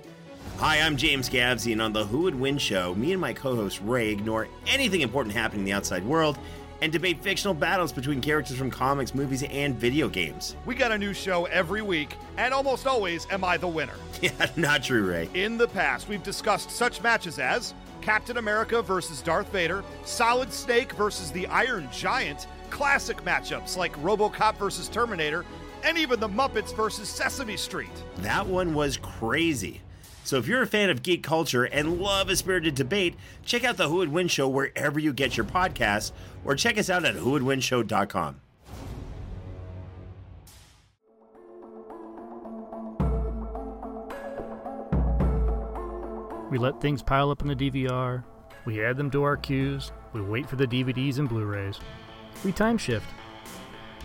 Hi, 0.58 0.80
I'm 0.80 0.98
James 0.98 1.30
Gavsie, 1.30 1.74
and 1.74 1.82
on 1.82 1.94
the 1.94 2.06
Who 2.06 2.22
Would 2.22 2.36
Win 2.36 2.58
show, 2.58 2.96
me 2.96 3.12
and 3.12 3.20
my 3.20 3.34
co 3.34 3.56
host 3.56 3.82
Ray 3.84 4.10
ignore 4.10 4.48
anything 4.66 5.02
important 5.02 5.36
happening 5.36 5.62
in 5.62 5.66
the 5.66 5.74
outside 5.74 6.06
world 6.06 6.38
and 6.84 6.92
debate 6.92 7.24
fictional 7.24 7.54
battles 7.54 7.94
between 7.94 8.20
characters 8.20 8.58
from 8.58 8.70
comics, 8.70 9.16
movies, 9.16 9.42
and 9.44 9.74
video 9.74 10.10
games. 10.10 10.58
We 10.66 10.76
got 10.76 10.92
a 10.92 10.98
new 10.98 11.14
show 11.14 11.46
every 11.46 11.82
week, 11.82 12.18
and 12.36 12.54
almost 12.54 12.86
always 12.86 13.26
am 13.32 13.46
I 13.46 13.58
the 13.58 13.68
winner. 13.68 13.94
Yeah, 14.22 14.32
not 14.56 14.84
true, 14.84 15.06
Ray. 15.06 15.30
In 15.34 15.58
the 15.58 15.68
past, 15.68 16.08
we've 16.08 16.24
discussed 16.24 16.72
such 16.72 17.02
matches 17.02 17.40
as 17.40 17.74
Captain 18.00 18.38
America 18.38 18.82
versus 18.82 19.22
Darth 19.22 19.52
Vader, 19.52 19.84
Solid 20.06 20.54
Snake 20.54 20.94
versus 20.94 21.30
the 21.30 21.46
Iron 21.48 21.90
Giant, 21.92 22.48
classic 22.70 23.18
matchups 23.26 23.76
like 23.76 23.94
Robocop 24.02 24.56
versus 24.58 24.88
Terminator, 24.88 25.44
and 25.84 25.98
even 25.98 26.22
the 26.22 26.30
Muppets 26.30 26.74
versus 26.74 27.10
Sesame 27.10 27.58
Street. 27.58 27.92
That 28.20 28.48
one 28.48 28.74
was 28.74 28.96
crazy. 28.96 29.82
So 30.24 30.38
if 30.38 30.48
you're 30.48 30.62
a 30.62 30.68
fan 30.68 30.90
of 30.90 31.04
geek 31.04 31.22
culture 31.22 31.66
and 31.66 32.00
love 32.00 32.30
a 32.30 32.36
spirited 32.36 32.76
debate, 32.76 33.16
check 33.46 33.64
out 33.64 33.78
the 33.78 33.90
Who 33.90 33.98
Would 33.98 34.12
Win 34.12 34.28
show 34.28 34.48
wherever 34.48 35.00
you 35.00 35.14
get 35.14 35.36
your 35.36 35.46
podcasts, 35.46 36.12
or 36.46 36.56
check 36.56 36.78
us 36.78 36.90
out 36.90 37.06
at 37.06 37.16
whowouldwinshow.com. 37.16 38.40
We 46.50 46.60
let 46.60 46.80
things 46.80 47.02
pile 47.02 47.32
up 47.32 47.42
in 47.42 47.48
the 47.48 47.56
DVR. 47.56 48.24
We 48.66 48.84
add 48.84 48.96
them 48.96 49.10
to 49.12 49.24
our 49.24 49.36
queues. 49.36 49.92
We 50.14 50.22
wait 50.22 50.48
for 50.48 50.56
the 50.56 50.68
DVDs 50.68 51.18
and 51.18 51.28
Blu 51.28 51.46
rays. 51.46 51.80
We 52.46 52.52
time 52.52 52.78
shift. 52.78 53.08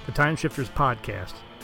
The 0.07 0.12
Time 0.12 0.35
Shifters 0.35 0.70
Podcast 0.70 1.35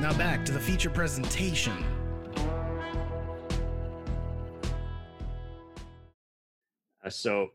Now 0.00 0.16
back 0.16 0.46
to 0.46 0.52
the 0.52 0.58
feature 0.58 0.88
presentation. 0.88 1.76
Uh, 7.04 7.10
so, 7.10 7.50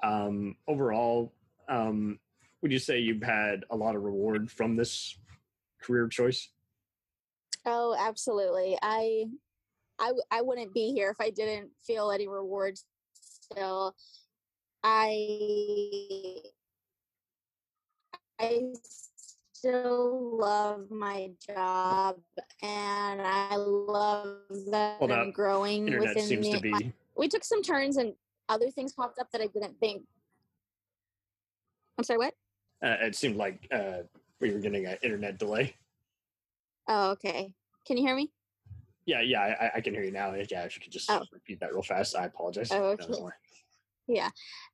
um, 0.00 0.54
overall, 0.68 1.32
um, 1.68 2.20
would 2.62 2.70
you 2.70 2.78
say 2.78 3.00
you've 3.00 3.24
had 3.24 3.64
a 3.70 3.76
lot 3.76 3.96
of 3.96 4.04
reward 4.04 4.52
from 4.52 4.76
this 4.76 5.18
career 5.82 6.06
choice? 6.06 6.50
Oh, 7.66 7.96
absolutely. 7.98 8.78
I, 8.80 9.24
I, 9.98 10.12
I 10.30 10.42
wouldn't 10.42 10.72
be 10.72 10.92
here 10.92 11.10
if 11.10 11.20
I 11.20 11.30
didn't 11.30 11.70
feel 11.84 12.12
any 12.12 12.28
reward. 12.28 12.78
Still, 13.14 13.96
I, 14.84 16.36
I 18.38 18.74
still 19.60 20.38
love 20.38 20.90
my 20.90 21.30
job, 21.46 22.16
and 22.62 23.20
I 23.20 23.56
love 23.56 24.38
that 24.70 24.96
Hold 24.98 25.10
I'm 25.10 25.28
up. 25.28 25.34
growing 25.34 25.86
Internet 25.86 26.08
within 26.08 26.28
seems 26.28 26.48
the, 26.48 26.56
to 26.56 26.62
be. 26.62 26.92
we 27.14 27.28
took 27.28 27.44
some 27.44 27.62
turns, 27.62 27.98
and 27.98 28.14
other 28.48 28.70
things 28.70 28.94
popped 28.94 29.18
up 29.18 29.30
that 29.32 29.42
I 29.42 29.48
didn't 29.48 29.78
think. 29.78 30.02
I'm 31.98 32.04
sorry. 32.04 32.18
What? 32.18 32.34
Uh, 32.82 32.96
it 33.02 33.14
seemed 33.14 33.36
like 33.36 33.68
uh, 33.70 33.98
we 34.40 34.50
were 34.50 34.60
getting 34.60 34.86
an 34.86 34.96
internet 35.02 35.38
delay. 35.38 35.74
Oh, 36.88 37.10
okay. 37.10 37.52
Can 37.86 37.98
you 37.98 38.02
hear 38.06 38.16
me? 38.16 38.32
Yeah, 39.04 39.20
yeah, 39.20 39.40
I, 39.60 39.70
I 39.76 39.80
can 39.82 39.92
hear 39.92 40.04
you 40.04 40.10
now. 40.10 40.32
Yeah, 40.32 40.62
if 40.62 40.74
you 40.74 40.80
could 40.82 40.92
just 40.92 41.10
Oh. 41.10 41.22
repeat 41.32 41.60
that 41.60 41.74
real 41.74 41.82
fast, 41.82 42.16
I 42.16 42.24
apologize. 42.24 42.70
Oh, 42.72 42.96
okay. 42.98 43.12
Yeah. 44.08 44.30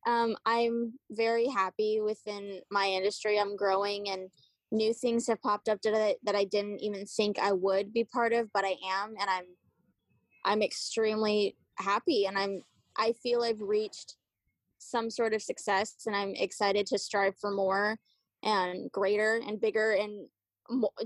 Um, 0.07 0.35
I'm 0.47 0.95
very 1.11 1.47
happy 1.47 2.01
within 2.01 2.61
my 2.71 2.87
industry. 2.87 3.39
I'm 3.39 3.55
growing 3.55 4.09
and 4.09 4.31
new 4.73 4.93
things 4.93 5.27
have 5.27 5.41
popped 5.43 5.69
up 5.69 5.81
that 5.83 5.95
I, 5.95 6.17
that 6.25 6.35
I 6.35 6.45
didn't 6.45 6.81
even 6.81 7.07
think 7.07 7.39
I 7.39 7.53
would 7.53 7.93
be 7.93 8.05
part 8.05 8.33
of, 8.33 8.53
but 8.53 8.65
I 8.65 8.77
am 8.91 9.15
and 9.21 9.29
I'm 9.29 9.45
I'm 10.45 10.63
extremely 10.63 11.57
happy 11.77 12.27
and 12.27 12.39
I'm 12.39 12.63
I 12.97 13.13
feel 13.23 13.43
I've 13.43 13.61
reached 13.61 14.17
some 14.79 15.11
sort 15.11 15.35
of 15.35 15.43
success 15.43 15.95
and 16.07 16.15
I'm 16.15 16.35
excited 16.35 16.87
to 16.87 16.99
strive 16.99 17.37
for 17.39 17.51
more 17.51 17.99
and 18.43 18.91
greater 18.93 19.41
and 19.47 19.61
bigger 19.61 19.93
and 19.93 20.29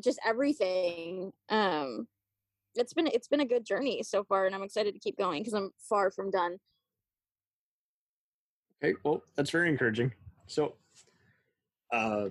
just 0.03 0.20
everything. 0.27 1.33
Um 1.49 2.07
it's 2.75 2.92
been 2.92 3.07
it's 3.07 3.29
been 3.29 3.40
a 3.40 3.46
good 3.46 3.64
journey 3.64 4.03
so 4.03 4.25
far 4.25 4.46
and 4.46 4.55
I'm 4.55 4.62
excited 4.62 4.94
to 4.94 5.01
keep 5.01 5.18
going 5.18 5.40
because 5.42 5.55
I'm 5.55 5.70
far 5.88 6.11
from 6.11 6.31
done. 6.31 6.59
Okay, 8.83 8.96
well, 9.05 9.23
that's 9.37 9.51
very 9.51 9.68
encouraging. 9.68 10.12
So, 10.46 10.75
uh, 11.92 12.31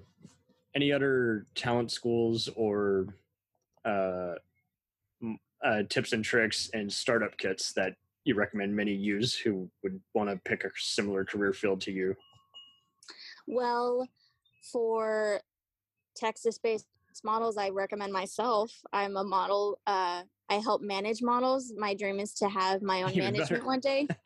any 0.76 0.92
other 0.92 1.48
talent 1.56 1.92
schools 1.92 2.50
or 2.56 3.08
uh, 3.86 4.34
uh, 5.64 5.84
tips 5.90 6.14
and 6.14 6.24
tricks 6.24 6.70
and 6.74 6.92
startup 6.92 7.38
kits 7.38 7.74
that 7.74 7.96
you 8.24 8.36
recommend 8.36 8.76
many 8.76 8.94
use 8.94 9.36
who 9.36 9.70
would 9.84 10.00
want 10.14 10.30
to 10.30 10.40
pick 10.46 10.64
a 10.64 10.70
similar 10.78 11.26
career 11.26 11.54
field 11.54 11.82
to 11.82 11.92
you? 11.92 12.16
Well, 13.48 14.08
for 14.72 15.42
Texas 16.16 16.58
based 16.58 16.86
models, 17.24 17.58
I 17.58 17.70
recommend 17.70 18.14
myself. 18.14 18.72
I'm 18.94 19.18
a 19.18 19.24
model. 19.24 19.80
Uh, 19.88 20.24
I 20.50 20.56
help 20.56 20.82
manage 20.82 21.22
models. 21.22 21.74
My 21.78 21.94
dream 21.94 22.20
is 22.20 22.34
to 22.36 22.50
have 22.50 22.82
my 22.82 23.04
own 23.04 23.12
Even 23.12 23.26
management 23.26 23.50
better. 23.50 23.66
one 23.66 23.80
day. 23.80 24.08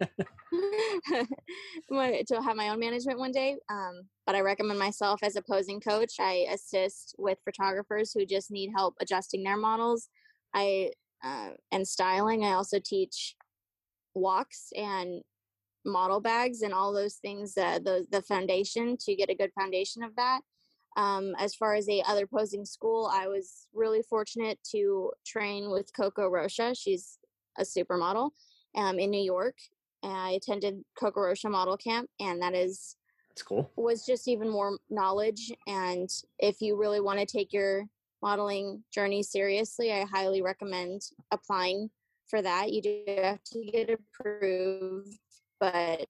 To 2.28 2.42
have 2.42 2.56
my 2.56 2.70
own 2.70 2.80
management 2.80 3.20
one 3.20 3.32
day. 3.32 3.58
Um, 3.70 4.04
but 4.26 4.36
I 4.36 4.42
recommend 4.42 4.80
myself 4.80 5.20
as 5.24 5.36
a 5.36 5.42
posing 5.42 5.80
coach. 5.80 6.14
I 6.20 6.46
assist 6.52 7.16
with 7.18 7.38
photographers 7.44 8.14
who 8.14 8.26
just 8.26 8.50
need 8.52 8.72
help 8.76 8.96
adjusting 9.02 9.44
their 9.44 9.58
models. 9.58 10.10
I 10.54 10.92
uh, 11.24 11.52
and 11.72 11.88
styling. 11.88 12.46
I 12.46 12.54
also 12.54 12.80
teach 12.84 13.36
walks 14.14 14.70
and 14.76 15.22
model 15.86 16.20
bags 16.20 16.62
and 16.62 16.74
all 16.74 16.94
those 16.94 17.16
things. 17.16 17.58
Uh, 17.58 17.80
the 17.80 18.06
the 18.12 18.22
foundation 18.22 18.98
to 19.02 19.16
get 19.16 19.30
a 19.30 19.36
good 19.36 19.52
foundation 19.60 20.04
of 20.04 20.16
that. 20.16 20.42
Um, 20.95 21.34
as 21.39 21.56
far 21.56 21.73
as 21.73 21.89
a 21.89 22.01
other 22.08 22.27
posing 22.27 22.65
school, 22.65 23.10
I 23.12 23.27
was 23.27 23.67
really 23.73 24.01
fortunate 24.03 24.60
to 24.71 25.12
train 25.25 25.71
with 25.71 25.93
Coco 25.95 26.27
Rocha. 26.27 26.75
She's 26.75 27.17
a 27.58 27.63
supermodel 27.63 28.32
um, 28.75 28.99
in 28.99 29.10
New 29.10 29.23
York. 29.23 29.56
And 30.03 30.12
I 30.12 30.32
attended 30.32 30.84
Coco 30.99 31.21
Rocha 31.21 31.49
Model 31.49 31.77
Camp, 31.77 32.10
and 32.19 32.41
that 32.41 32.53
is 32.53 32.97
That's 33.29 33.43
cool. 33.43 33.71
was 33.77 34.06
just 34.06 34.27
even 34.27 34.49
more 34.49 34.77
knowledge. 34.89 35.51
And 35.65 36.10
if 36.39 36.62
you 36.62 36.75
really 36.75 36.99
want 36.99 37.19
to 37.19 37.25
take 37.25 37.53
your 37.53 37.86
modeling 38.21 38.84
journey 38.93 39.23
seriously, 39.23 39.93
I 39.93 40.06
highly 40.06 40.41
recommend 40.41 41.01
applying 41.32 41.89
for 42.27 42.41
that. 42.41 42.73
You 42.73 42.82
do 42.82 43.03
have 43.08 43.43
to 43.53 43.63
get 43.63 43.89
approved, 43.89 45.17
but 45.60 46.08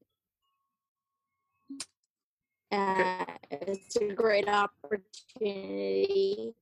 uh, 2.74 3.26
it's 3.52 3.96
a 3.98 4.14
great 4.14 4.48
opportunity. 4.48 6.54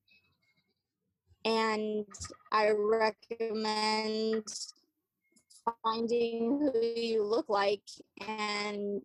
And 1.44 2.06
I 2.52 2.70
recommend 2.70 4.46
finding 5.82 6.60
who 6.60 7.00
you 7.00 7.24
look 7.24 7.48
like 7.48 7.82
and 8.26 9.02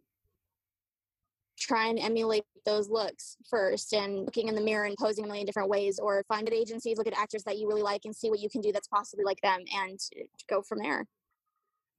try 1.57 1.87
and 1.87 1.97
emulate 1.97 2.43
those 2.65 2.89
looks 2.89 3.37
first 3.49 3.93
and 3.93 4.25
looking 4.25 4.47
in 4.47 4.55
the 4.55 4.61
mirror 4.61 4.85
and 4.85 4.95
posing 4.97 5.23
a 5.23 5.27
million 5.27 5.45
different 5.45 5.69
ways 5.69 5.99
or 5.99 6.23
find 6.27 6.47
at 6.47 6.53
agencies 6.53 6.97
look 6.97 7.07
at 7.07 7.17
actors 7.17 7.43
that 7.43 7.57
you 7.57 7.67
really 7.67 7.81
like 7.81 8.05
and 8.05 8.15
see 8.15 8.29
what 8.29 8.39
you 8.39 8.49
can 8.49 8.61
do 8.61 8.71
that's 8.71 8.87
possibly 8.87 9.25
like 9.25 9.41
them 9.41 9.61
and 9.75 9.99
go 10.47 10.61
from 10.61 10.79
there 10.79 11.07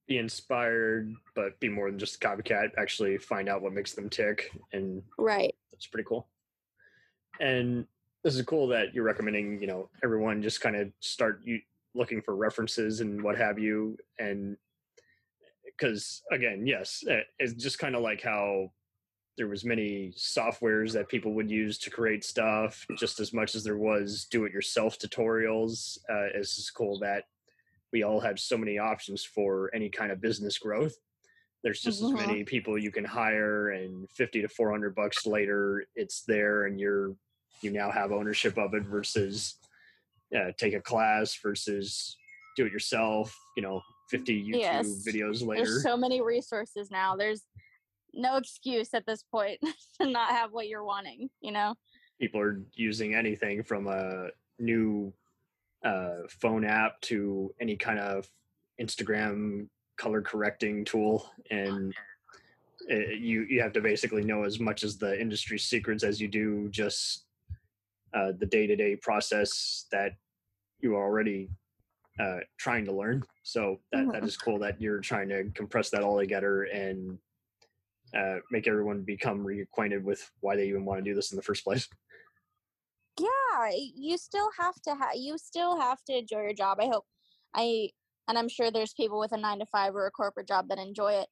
Be 0.08 0.18
inspired, 0.18 1.14
but 1.34 1.60
be 1.60 1.68
more 1.68 1.90
than 1.90 1.98
just 1.98 2.16
a 2.16 2.26
copycat. 2.26 2.70
Actually, 2.78 3.18
find 3.18 3.48
out 3.48 3.62
what 3.62 3.74
makes 3.74 3.92
them 3.92 4.08
tick, 4.08 4.50
and 4.72 5.02
right 5.18 5.54
that's 5.70 5.86
pretty 5.86 6.06
cool. 6.08 6.26
And 7.40 7.86
this 8.24 8.34
is 8.34 8.42
cool 8.42 8.66
that 8.68 8.94
you're 8.94 9.04
recommending. 9.04 9.60
You 9.60 9.66
know, 9.66 9.90
everyone 10.02 10.42
just 10.42 10.60
kind 10.60 10.76
of 10.76 10.90
start 11.00 11.42
you 11.44 11.60
looking 11.94 12.22
for 12.22 12.34
references 12.34 13.00
and 13.00 13.22
what 13.22 13.36
have 13.36 13.58
you, 13.58 13.98
and 14.18 14.56
because 15.64 16.22
again, 16.32 16.66
yes, 16.66 17.04
it's 17.38 17.52
just 17.52 17.78
kind 17.78 17.94
of 17.94 18.02
like 18.02 18.22
how 18.22 18.72
there 19.36 19.46
was 19.46 19.64
many 19.64 20.12
softwares 20.16 20.92
that 20.92 21.08
people 21.08 21.32
would 21.32 21.50
use 21.50 21.78
to 21.78 21.90
create 21.90 22.24
stuff 22.24 22.84
just 22.98 23.20
as 23.20 23.32
much 23.32 23.54
as 23.54 23.62
there 23.62 23.78
was 23.78 24.26
do-it-yourself 24.32 24.98
tutorials 24.98 25.96
uh, 26.10 26.26
it's 26.34 26.56
just 26.56 26.74
cool 26.74 26.98
that 26.98 27.24
we 27.92 28.02
all 28.02 28.20
have 28.20 28.38
so 28.38 28.56
many 28.56 28.78
options 28.78 29.24
for 29.24 29.70
any 29.74 29.88
kind 29.88 30.12
of 30.12 30.20
business 30.20 30.58
growth. 30.58 30.94
There's 31.64 31.80
just 31.80 32.02
as 32.02 32.12
many 32.12 32.44
people 32.44 32.78
you 32.78 32.92
can 32.92 33.04
hire 33.04 33.70
and 33.70 34.08
50 34.10 34.42
to 34.42 34.48
400 34.48 34.94
bucks 34.94 35.26
later 35.26 35.84
it's 35.96 36.22
there 36.22 36.66
and 36.66 36.78
you're 36.78 37.14
you 37.62 37.72
now 37.72 37.90
have 37.90 38.12
ownership 38.12 38.56
of 38.56 38.74
it 38.74 38.84
versus 38.84 39.56
uh, 40.36 40.52
take 40.56 40.74
a 40.74 40.80
class 40.80 41.36
versus 41.42 42.16
do 42.56 42.66
it 42.66 42.72
yourself 42.72 43.36
you 43.56 43.62
know 43.64 43.80
50 44.08 44.40
youtube 44.40 44.58
Yes. 44.60 45.04
videos 45.06 45.44
later. 45.44 45.64
there's 45.64 45.82
so 45.82 45.96
many 45.96 46.20
resources 46.22 46.90
now. 46.92 47.16
There's 47.16 47.42
no 48.14 48.36
excuse 48.36 48.94
at 48.94 49.04
this 49.04 49.24
point 49.24 49.58
to 50.00 50.08
not 50.08 50.30
have 50.30 50.52
what 50.52 50.68
you're 50.68 50.84
wanting 50.84 51.28
you 51.40 51.50
know? 51.50 51.74
People 52.20 52.40
are 52.40 52.60
using 52.74 53.14
anything 53.16 53.64
from 53.64 53.88
a 53.88 54.28
new 54.60 55.12
uh, 55.84 56.26
phone 56.28 56.64
app 56.64 57.00
to 57.02 57.52
any 57.60 57.76
kind 57.76 57.98
of 57.98 58.28
Instagram 58.80 59.68
color 59.96 60.22
correcting 60.22 60.84
tool, 60.84 61.30
and 61.50 61.94
it, 62.88 63.20
you 63.20 63.46
you 63.48 63.60
have 63.60 63.72
to 63.72 63.80
basically 63.80 64.24
know 64.24 64.44
as 64.44 64.60
much 64.60 64.84
as 64.84 64.96
the 64.96 65.20
industry 65.20 65.58
secrets 65.58 66.04
as 66.04 66.20
you 66.20 66.28
do 66.28 66.68
just 66.70 67.24
uh, 68.14 68.32
the 68.38 68.46
day 68.46 68.66
to 68.66 68.76
day 68.76 68.96
process 68.96 69.86
that 69.92 70.12
you 70.80 70.94
are 70.96 71.04
already 71.04 71.50
uh, 72.20 72.38
trying 72.56 72.84
to 72.84 72.92
learn. 72.92 73.22
So 73.42 73.78
that, 73.92 74.10
that 74.12 74.24
is 74.24 74.36
cool 74.36 74.58
that 74.60 74.80
you're 74.80 75.00
trying 75.00 75.28
to 75.28 75.44
compress 75.54 75.90
that 75.90 76.02
all 76.02 76.18
together 76.18 76.64
and 76.64 77.18
uh, 78.16 78.36
make 78.50 78.66
everyone 78.66 79.02
become 79.02 79.44
reacquainted 79.44 80.02
with 80.02 80.30
why 80.40 80.56
they 80.56 80.68
even 80.68 80.84
want 80.84 80.98
to 80.98 81.08
do 81.08 81.14
this 81.14 81.32
in 81.32 81.36
the 81.36 81.42
first 81.42 81.64
place. 81.64 81.88
Yeah 83.66 83.70
you 83.94 84.18
still 84.18 84.48
have 84.58 84.74
to 84.82 84.90
have 84.90 85.10
you 85.14 85.36
still 85.38 85.78
have 85.80 85.98
to 86.04 86.18
enjoy 86.18 86.40
your 86.40 86.54
job 86.54 86.78
i 86.80 86.86
hope 86.86 87.04
i 87.54 87.88
and 88.28 88.38
i'm 88.38 88.48
sure 88.48 88.70
there's 88.70 88.94
people 88.94 89.18
with 89.18 89.32
a 89.32 89.36
nine 89.36 89.58
to 89.58 89.66
five 89.66 89.94
or 89.94 90.06
a 90.06 90.10
corporate 90.10 90.48
job 90.48 90.68
that 90.68 90.78
enjoy 90.78 91.12
it. 91.12 91.28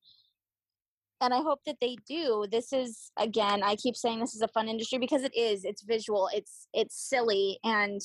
And 1.20 1.32
i 1.32 1.38
hope 1.38 1.60
that 1.66 1.76
they 1.80 1.96
do 2.06 2.46
this 2.50 2.72
is 2.72 3.10
again 3.16 3.62
i 3.62 3.76
keep 3.76 3.96
saying 3.96 4.20
this 4.20 4.34
is 4.34 4.42
a 4.42 4.48
fun 4.48 4.68
industry 4.68 4.98
because 4.98 5.22
it 5.22 5.36
is 5.36 5.64
it's 5.64 5.82
visual 5.82 6.28
it's 6.32 6.68
it's 6.74 7.08
silly 7.08 7.58
and 7.64 8.00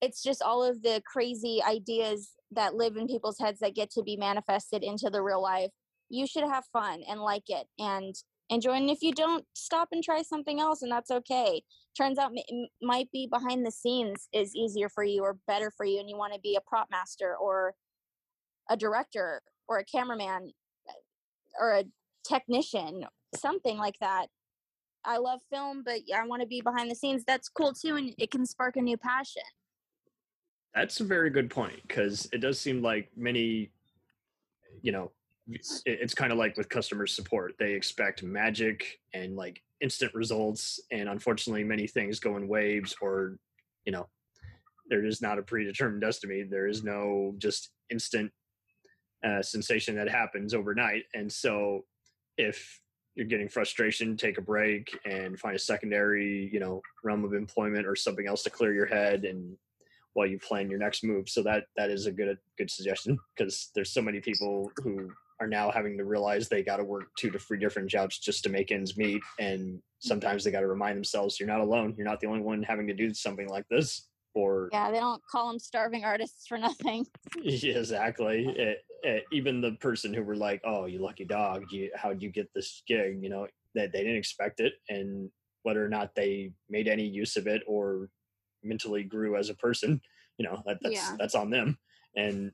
it's 0.00 0.22
just 0.22 0.42
all 0.42 0.62
of 0.62 0.82
the 0.82 1.02
crazy 1.10 1.62
ideas 1.66 2.32
that 2.52 2.74
live 2.74 2.96
in 2.96 3.06
people's 3.06 3.38
heads 3.38 3.60
that 3.60 3.74
get 3.74 3.90
to 3.92 4.02
be 4.02 4.16
manifested 4.16 4.82
into 4.82 5.08
the 5.10 5.22
real 5.22 5.42
life. 5.42 5.70
You 6.10 6.26
should 6.26 6.44
have 6.44 6.64
fun 6.72 7.02
and 7.08 7.20
like 7.20 7.44
it 7.48 7.66
and 7.78 8.14
and 8.50 8.90
if 8.90 9.02
you 9.02 9.12
don't 9.12 9.44
stop 9.54 9.88
and 9.92 10.02
try 10.02 10.22
something 10.22 10.60
else 10.60 10.82
and 10.82 10.92
that's 10.92 11.10
okay. 11.10 11.62
Turns 11.96 12.18
out 12.18 12.32
might 12.82 13.10
be 13.12 13.26
behind 13.26 13.64
the 13.64 13.70
scenes 13.70 14.28
is 14.32 14.54
easier 14.54 14.88
for 14.88 15.04
you 15.04 15.22
or 15.22 15.38
better 15.46 15.70
for 15.70 15.86
you 15.86 16.00
and 16.00 16.08
you 16.08 16.16
want 16.16 16.34
to 16.34 16.40
be 16.40 16.56
a 16.56 16.60
prop 16.60 16.88
master 16.90 17.36
or 17.36 17.74
a 18.68 18.76
director 18.76 19.42
or 19.68 19.78
a 19.78 19.84
cameraman 19.84 20.52
uh, 20.88 20.92
or 21.60 21.72
a 21.72 21.84
technician 22.26 23.04
something 23.34 23.78
like 23.78 23.98
that. 24.00 24.26
I 25.04 25.18
love 25.18 25.40
film 25.50 25.82
but 25.84 26.00
i 26.14 26.26
want 26.26 26.42
to 26.42 26.48
be 26.48 26.60
behind 26.60 26.90
the 26.90 26.94
scenes. 26.94 27.24
That's 27.26 27.48
cool 27.48 27.72
too 27.72 27.96
and 27.96 28.14
it 28.18 28.30
can 28.30 28.46
spark 28.46 28.76
a 28.76 28.82
new 28.82 28.96
passion. 28.96 29.42
That's 30.74 31.00
a 31.00 31.04
very 31.04 31.30
good 31.30 31.50
point 31.50 31.80
because 31.86 32.28
it 32.32 32.38
does 32.38 32.58
seem 32.58 32.82
like 32.82 33.10
many, 33.16 33.70
you 34.82 34.90
know, 34.90 35.12
it's 35.46 36.14
kind 36.14 36.32
of 36.32 36.38
like 36.38 36.56
with 36.56 36.68
customer 36.68 37.06
support. 37.06 37.54
They 37.58 37.72
expect 37.72 38.22
magic 38.22 38.98
and 39.12 39.36
like 39.36 39.62
instant 39.80 40.14
results, 40.14 40.80
and 40.90 41.08
unfortunately, 41.08 41.64
many 41.64 41.86
things 41.86 42.20
go 42.20 42.36
in 42.36 42.48
waves, 42.48 42.94
or 43.00 43.36
you 43.84 43.92
know, 43.92 44.08
there 44.88 45.04
is 45.04 45.20
not 45.20 45.38
a 45.38 45.42
predetermined 45.42 46.00
destiny. 46.00 46.42
There 46.42 46.66
is 46.66 46.82
no 46.82 47.34
just 47.38 47.70
instant 47.90 48.32
uh, 49.26 49.42
sensation 49.42 49.94
that 49.96 50.08
happens 50.08 50.54
overnight, 50.54 51.04
and 51.14 51.30
so 51.30 51.84
if 52.38 52.80
you're 53.14 53.26
getting 53.26 53.48
frustration, 53.48 54.16
take 54.16 54.38
a 54.38 54.42
break 54.42 54.98
and 55.04 55.38
find 55.38 55.54
a 55.54 55.58
secondary, 55.58 56.50
you 56.52 56.58
know, 56.58 56.80
realm 57.04 57.24
of 57.24 57.32
employment 57.32 57.86
or 57.86 57.94
something 57.94 58.26
else 58.26 58.42
to 58.42 58.50
clear 58.50 58.74
your 58.74 58.86
head 58.86 59.24
and 59.24 59.56
while 60.14 60.26
you 60.26 60.38
plan 60.38 60.68
your 60.68 60.78
next 60.78 61.04
move. 61.04 61.28
So 61.28 61.42
that 61.42 61.64
that 61.76 61.90
is 61.90 62.06
a 62.06 62.12
good 62.12 62.38
good 62.58 62.70
suggestion 62.70 63.18
because 63.36 63.70
there's 63.74 63.92
so 63.92 64.02
many 64.02 64.20
people 64.20 64.70
who 64.82 65.10
are 65.40 65.46
now 65.46 65.70
having 65.70 65.98
to 65.98 66.04
realize 66.04 66.48
they 66.48 66.62
got 66.62 66.76
to 66.76 66.84
work 66.84 67.04
two 67.18 67.30
to 67.30 67.38
three 67.38 67.58
different 67.58 67.90
jobs 67.90 68.18
just 68.18 68.42
to 68.44 68.50
make 68.50 68.70
ends 68.70 68.96
meet, 68.96 69.22
and 69.38 69.80
sometimes 69.98 70.44
they 70.44 70.50
got 70.50 70.60
to 70.60 70.66
remind 70.68 70.96
themselves 70.96 71.38
you're 71.38 71.48
not 71.48 71.60
alone. 71.60 71.94
You're 71.96 72.06
not 72.06 72.20
the 72.20 72.26
only 72.26 72.40
one 72.40 72.62
having 72.62 72.86
to 72.86 72.94
do 72.94 73.12
something 73.12 73.48
like 73.48 73.66
this. 73.70 74.08
Or 74.36 74.68
yeah 74.72 74.90
they 74.90 74.98
don't 74.98 75.22
call 75.30 75.46
them 75.46 75.60
starving 75.60 76.04
artists 76.04 76.48
for 76.48 76.58
nothing 76.58 77.06
exactly. 77.44 78.44
It, 78.56 78.78
it, 79.04 79.24
even 79.30 79.60
the 79.60 79.76
person 79.80 80.12
who 80.12 80.24
were 80.24 80.34
like, 80.34 80.60
"Oh, 80.64 80.86
you 80.86 81.00
lucky 81.00 81.24
dog! 81.24 81.66
You, 81.70 81.90
how'd 81.94 82.20
you 82.20 82.30
get 82.30 82.48
this 82.54 82.82
gig?" 82.88 83.18
You 83.22 83.30
know 83.30 83.46
that 83.76 83.92
they 83.92 83.98
didn't 84.00 84.16
expect 84.16 84.58
it, 84.60 84.72
and 84.88 85.30
whether 85.62 85.84
or 85.84 85.88
not 85.88 86.14
they 86.14 86.52
made 86.68 86.88
any 86.88 87.06
use 87.06 87.36
of 87.36 87.46
it 87.46 87.62
or 87.66 88.08
mentally 88.62 89.04
grew 89.04 89.36
as 89.36 89.50
a 89.50 89.54
person, 89.54 90.00
you 90.38 90.46
know 90.46 90.62
that 90.66 90.78
that's 90.82 90.94
Yeah. 90.94 91.16
that's 91.18 91.34
on 91.34 91.50
them. 91.50 91.78
And 92.16 92.52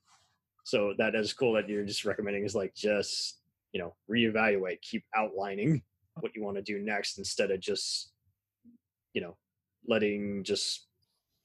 so 0.65 0.95
that 0.99 1.15
is 1.15 1.33
cool 1.33 1.53
that 1.55 1.69
you're 1.69 1.85
just 1.85 2.05
recommending 2.11 2.45
is 2.45 2.55
like 2.55 2.75
just 2.75 3.39
you 3.73 3.81
know 3.81 3.95
reevaluate, 4.11 4.81
keep 4.83 5.05
outlining 5.17 5.83
what 6.21 6.35
you 6.35 6.43
want 6.43 6.57
to 6.57 6.63
do 6.63 6.79
next 6.79 7.19
instead 7.19 7.51
of 7.51 7.61
just 7.61 8.11
you 9.15 9.21
know 9.21 9.37
letting 9.87 10.45
just 10.45 10.87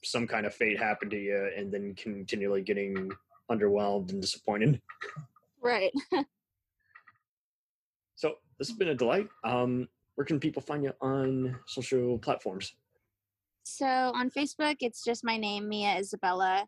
some 0.04 0.28
kind 0.28 0.46
of 0.46 0.54
fate 0.54 0.78
happen 0.78 1.10
to 1.10 1.18
you 1.18 1.50
and 1.58 1.74
then 1.74 1.96
continually 1.96 2.62
getting 2.62 3.12
underwhelmed 3.50 4.12
and 4.12 4.22
disappointed. 4.22 4.82
right 5.62 5.92
So 8.16 8.36
this 8.58 8.70
has 8.70 8.78
been 8.78 8.90
a 8.90 8.96
delight. 8.96 9.28
Um, 9.44 9.88
where 10.16 10.26
can 10.26 10.40
people 10.40 10.62
find 10.62 10.84
you 10.84 10.94
on 11.02 11.58
social 11.68 12.18
platforms? 12.18 12.74
So 13.64 13.86
on 13.86 14.30
Facebook, 14.30 14.78
it's 14.80 15.04
just 15.04 15.24
my 15.24 15.38
name, 15.38 15.68
Mia 15.68 15.98
Isabella. 15.98 16.66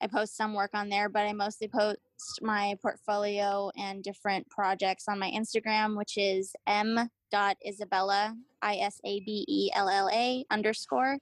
I 0.00 0.06
post 0.06 0.36
some 0.36 0.54
work 0.54 0.70
on 0.74 0.88
there, 0.88 1.08
but 1.08 1.26
I 1.26 1.32
mostly 1.32 1.68
post 1.68 1.98
my 2.40 2.76
portfolio 2.80 3.70
and 3.76 4.02
different 4.02 4.48
projects 4.48 5.04
on 5.08 5.18
my 5.18 5.30
Instagram, 5.30 5.96
which 5.96 6.16
is 6.16 6.54
m 6.66 7.08
dot 7.30 7.56
Isabella 7.66 8.34
I 8.62 8.76
S 8.76 9.00
A 9.04 9.20
B 9.20 9.44
E 9.48 9.70
L 9.74 9.88
L 9.88 10.08
A 10.12 10.44
underscore. 10.50 11.18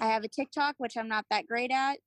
I 0.00 0.06
have 0.06 0.24
a 0.24 0.28
TikTok, 0.28 0.76
which 0.78 0.96
I'm 0.96 1.08
not 1.08 1.26
that 1.30 1.46
great 1.46 1.70
at, 1.70 1.98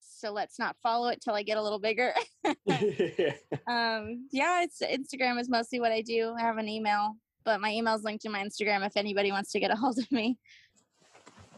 so 0.00 0.30
let's 0.30 0.58
not 0.58 0.76
follow 0.82 1.08
it 1.08 1.20
till 1.20 1.34
I 1.34 1.42
get 1.42 1.58
a 1.58 1.62
little 1.62 1.80
bigger. 1.80 2.14
um, 2.44 4.28
yeah, 4.30 4.62
it's 4.62 4.80
Instagram 4.80 5.40
is 5.40 5.48
mostly 5.48 5.80
what 5.80 5.90
I 5.90 6.02
do. 6.02 6.34
I 6.38 6.42
have 6.42 6.58
an 6.58 6.68
email, 6.68 7.16
but 7.44 7.60
my 7.60 7.70
email 7.70 7.94
is 7.94 8.04
linked 8.04 8.22
to 8.22 8.30
my 8.30 8.44
Instagram 8.44 8.86
if 8.86 8.96
anybody 8.96 9.32
wants 9.32 9.50
to 9.52 9.60
get 9.60 9.72
a 9.72 9.76
hold 9.76 9.98
of 9.98 10.10
me. 10.12 10.38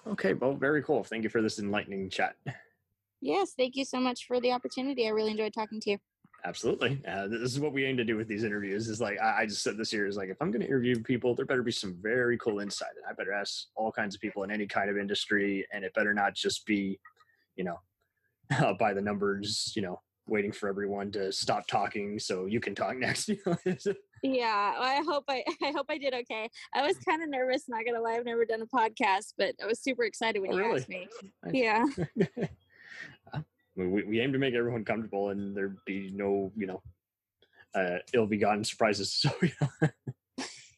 Okay, 0.07 0.35
well, 0.35 0.55
very 0.55 0.83
cool. 0.83 1.03
Thank 1.03 1.25
you 1.25 1.31
for 1.31 1.43
this 1.43 1.59
enlightening 1.59 2.11
chat. 2.11 2.37
Yes, 3.25 3.55
thank 3.57 3.75
you 3.75 3.87
so 3.87 3.99
much 3.99 4.27
for 4.27 4.39
the 4.39 4.53
opportunity. 4.53 5.07
I 5.07 5.11
really 5.11 5.31
enjoyed 5.31 5.55
talking 5.55 5.81
to 5.81 5.91
you. 5.93 5.99
Absolutely. 6.45 7.01
Uh, 7.09 7.27
this 7.27 7.41
is 7.41 7.59
what 7.59 7.73
we 7.73 7.87
aim 7.87 7.97
to 7.97 8.05
do 8.05 8.19
with 8.19 8.29
these 8.29 8.45
interviews. 8.45 8.87
Is 8.91 9.01
like 9.01 9.19
I, 9.19 9.41
I 9.41 9.47
just 9.47 9.63
said 9.63 9.79
this 9.79 9.95
year 9.95 10.07
is 10.07 10.19
like 10.19 10.29
if 10.29 10.37
I'm 10.43 10.51
going 10.51 10.61
to 10.61 10.67
interview 10.67 11.03
people, 11.03 11.35
there 11.35 11.47
better 11.47 11.63
be 11.63 11.73
some 11.73 11.97
very 12.03 12.37
cool 12.37 12.61
insight, 12.61 12.91
and 12.99 13.07
I 13.09 13.15
better 13.15 13.33
ask 13.33 13.69
all 13.77 13.91
kinds 13.91 14.15
of 14.15 14.21
people 14.21 14.43
in 14.43 14.51
any 14.51 14.67
kind 14.67 14.91
of 14.91 14.99
industry, 14.99 15.67
and 15.73 15.85
it 15.87 15.95
better 15.95 16.13
not 16.13 16.35
just 16.35 16.67
be, 16.67 17.01
you 17.57 17.65
know, 17.65 17.81
uh, 18.59 18.75
by 18.75 18.93
the 18.93 19.01
numbers, 19.01 19.73
you 19.75 19.81
know, 19.81 20.03
waiting 20.27 20.53
for 20.53 20.69
everyone 20.69 21.11
to 21.13 21.33
stop 21.33 21.67
talking 21.67 22.19
so 22.19 22.45
you 22.45 22.61
can 22.61 22.75
talk 22.75 22.97
next. 22.99 23.31
Yeah, 24.27 24.73
I 24.79 25.03
hope 25.07 25.25
I 25.29 25.45
I 25.63 25.71
hope 25.73 25.85
I 25.91 25.99
did 25.99 26.15
okay. 26.15 26.49
I 26.75 26.81
was 26.87 26.97
kind 27.07 27.23
of 27.23 27.29
nervous, 27.29 27.65
not 27.69 27.85
gonna 27.85 28.01
lie. 28.01 28.13
I've 28.15 28.25
never 28.25 28.47
done 28.47 28.63
a 28.63 28.67
podcast, 28.67 29.35
but 29.37 29.55
I 29.63 29.67
was 29.67 29.81
super 29.83 30.05
excited 30.05 30.41
when 30.41 30.53
Oh, 30.53 30.57
you 30.57 30.63
really? 30.65 30.81
asked 30.81 30.89
me. 30.89 31.09
Nice. 31.45 31.55
Yeah. 31.55 31.85
We, 33.77 33.87
we- 33.87 34.05
we 34.05 34.21
aim 34.21 34.33
to 34.33 34.39
make 34.39 34.55
everyone 34.55 34.85
comfortable, 34.85 35.31
and 35.31 35.57
there 35.57 35.77
be 35.87 36.11
no, 36.15 36.53
you 36.57 36.67
know, 36.67 36.83
uh, 37.75 37.99
ill-begotten 38.13 38.65
surprises. 38.65 39.13
So, 39.21 39.31
yeah. 39.43 39.89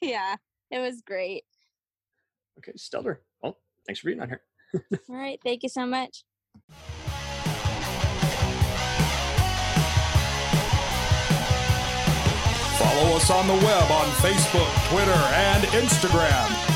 yeah, 0.01 0.37
it 0.71 0.79
was 0.81 1.01
great. 1.03 1.45
okay, 2.59 2.73
stellar. 2.77 3.21
Well, 3.43 3.59
thanks 3.87 4.01
for 4.01 4.07
being 4.09 4.21
on 4.21 4.29
here. 4.29 4.43
All 5.09 5.17
right, 5.17 5.39
thank 5.45 5.63
you 5.63 5.69
so 5.69 5.87
much. 5.87 6.25
Follow 12.79 13.17
us 13.17 13.31
on 13.31 13.47
the 13.47 13.55
web 13.55 13.91
on 13.91 14.07
Facebook, 14.21 14.89
Twitter, 14.91 15.11
and 15.11 15.65
Instagram. 15.69 16.76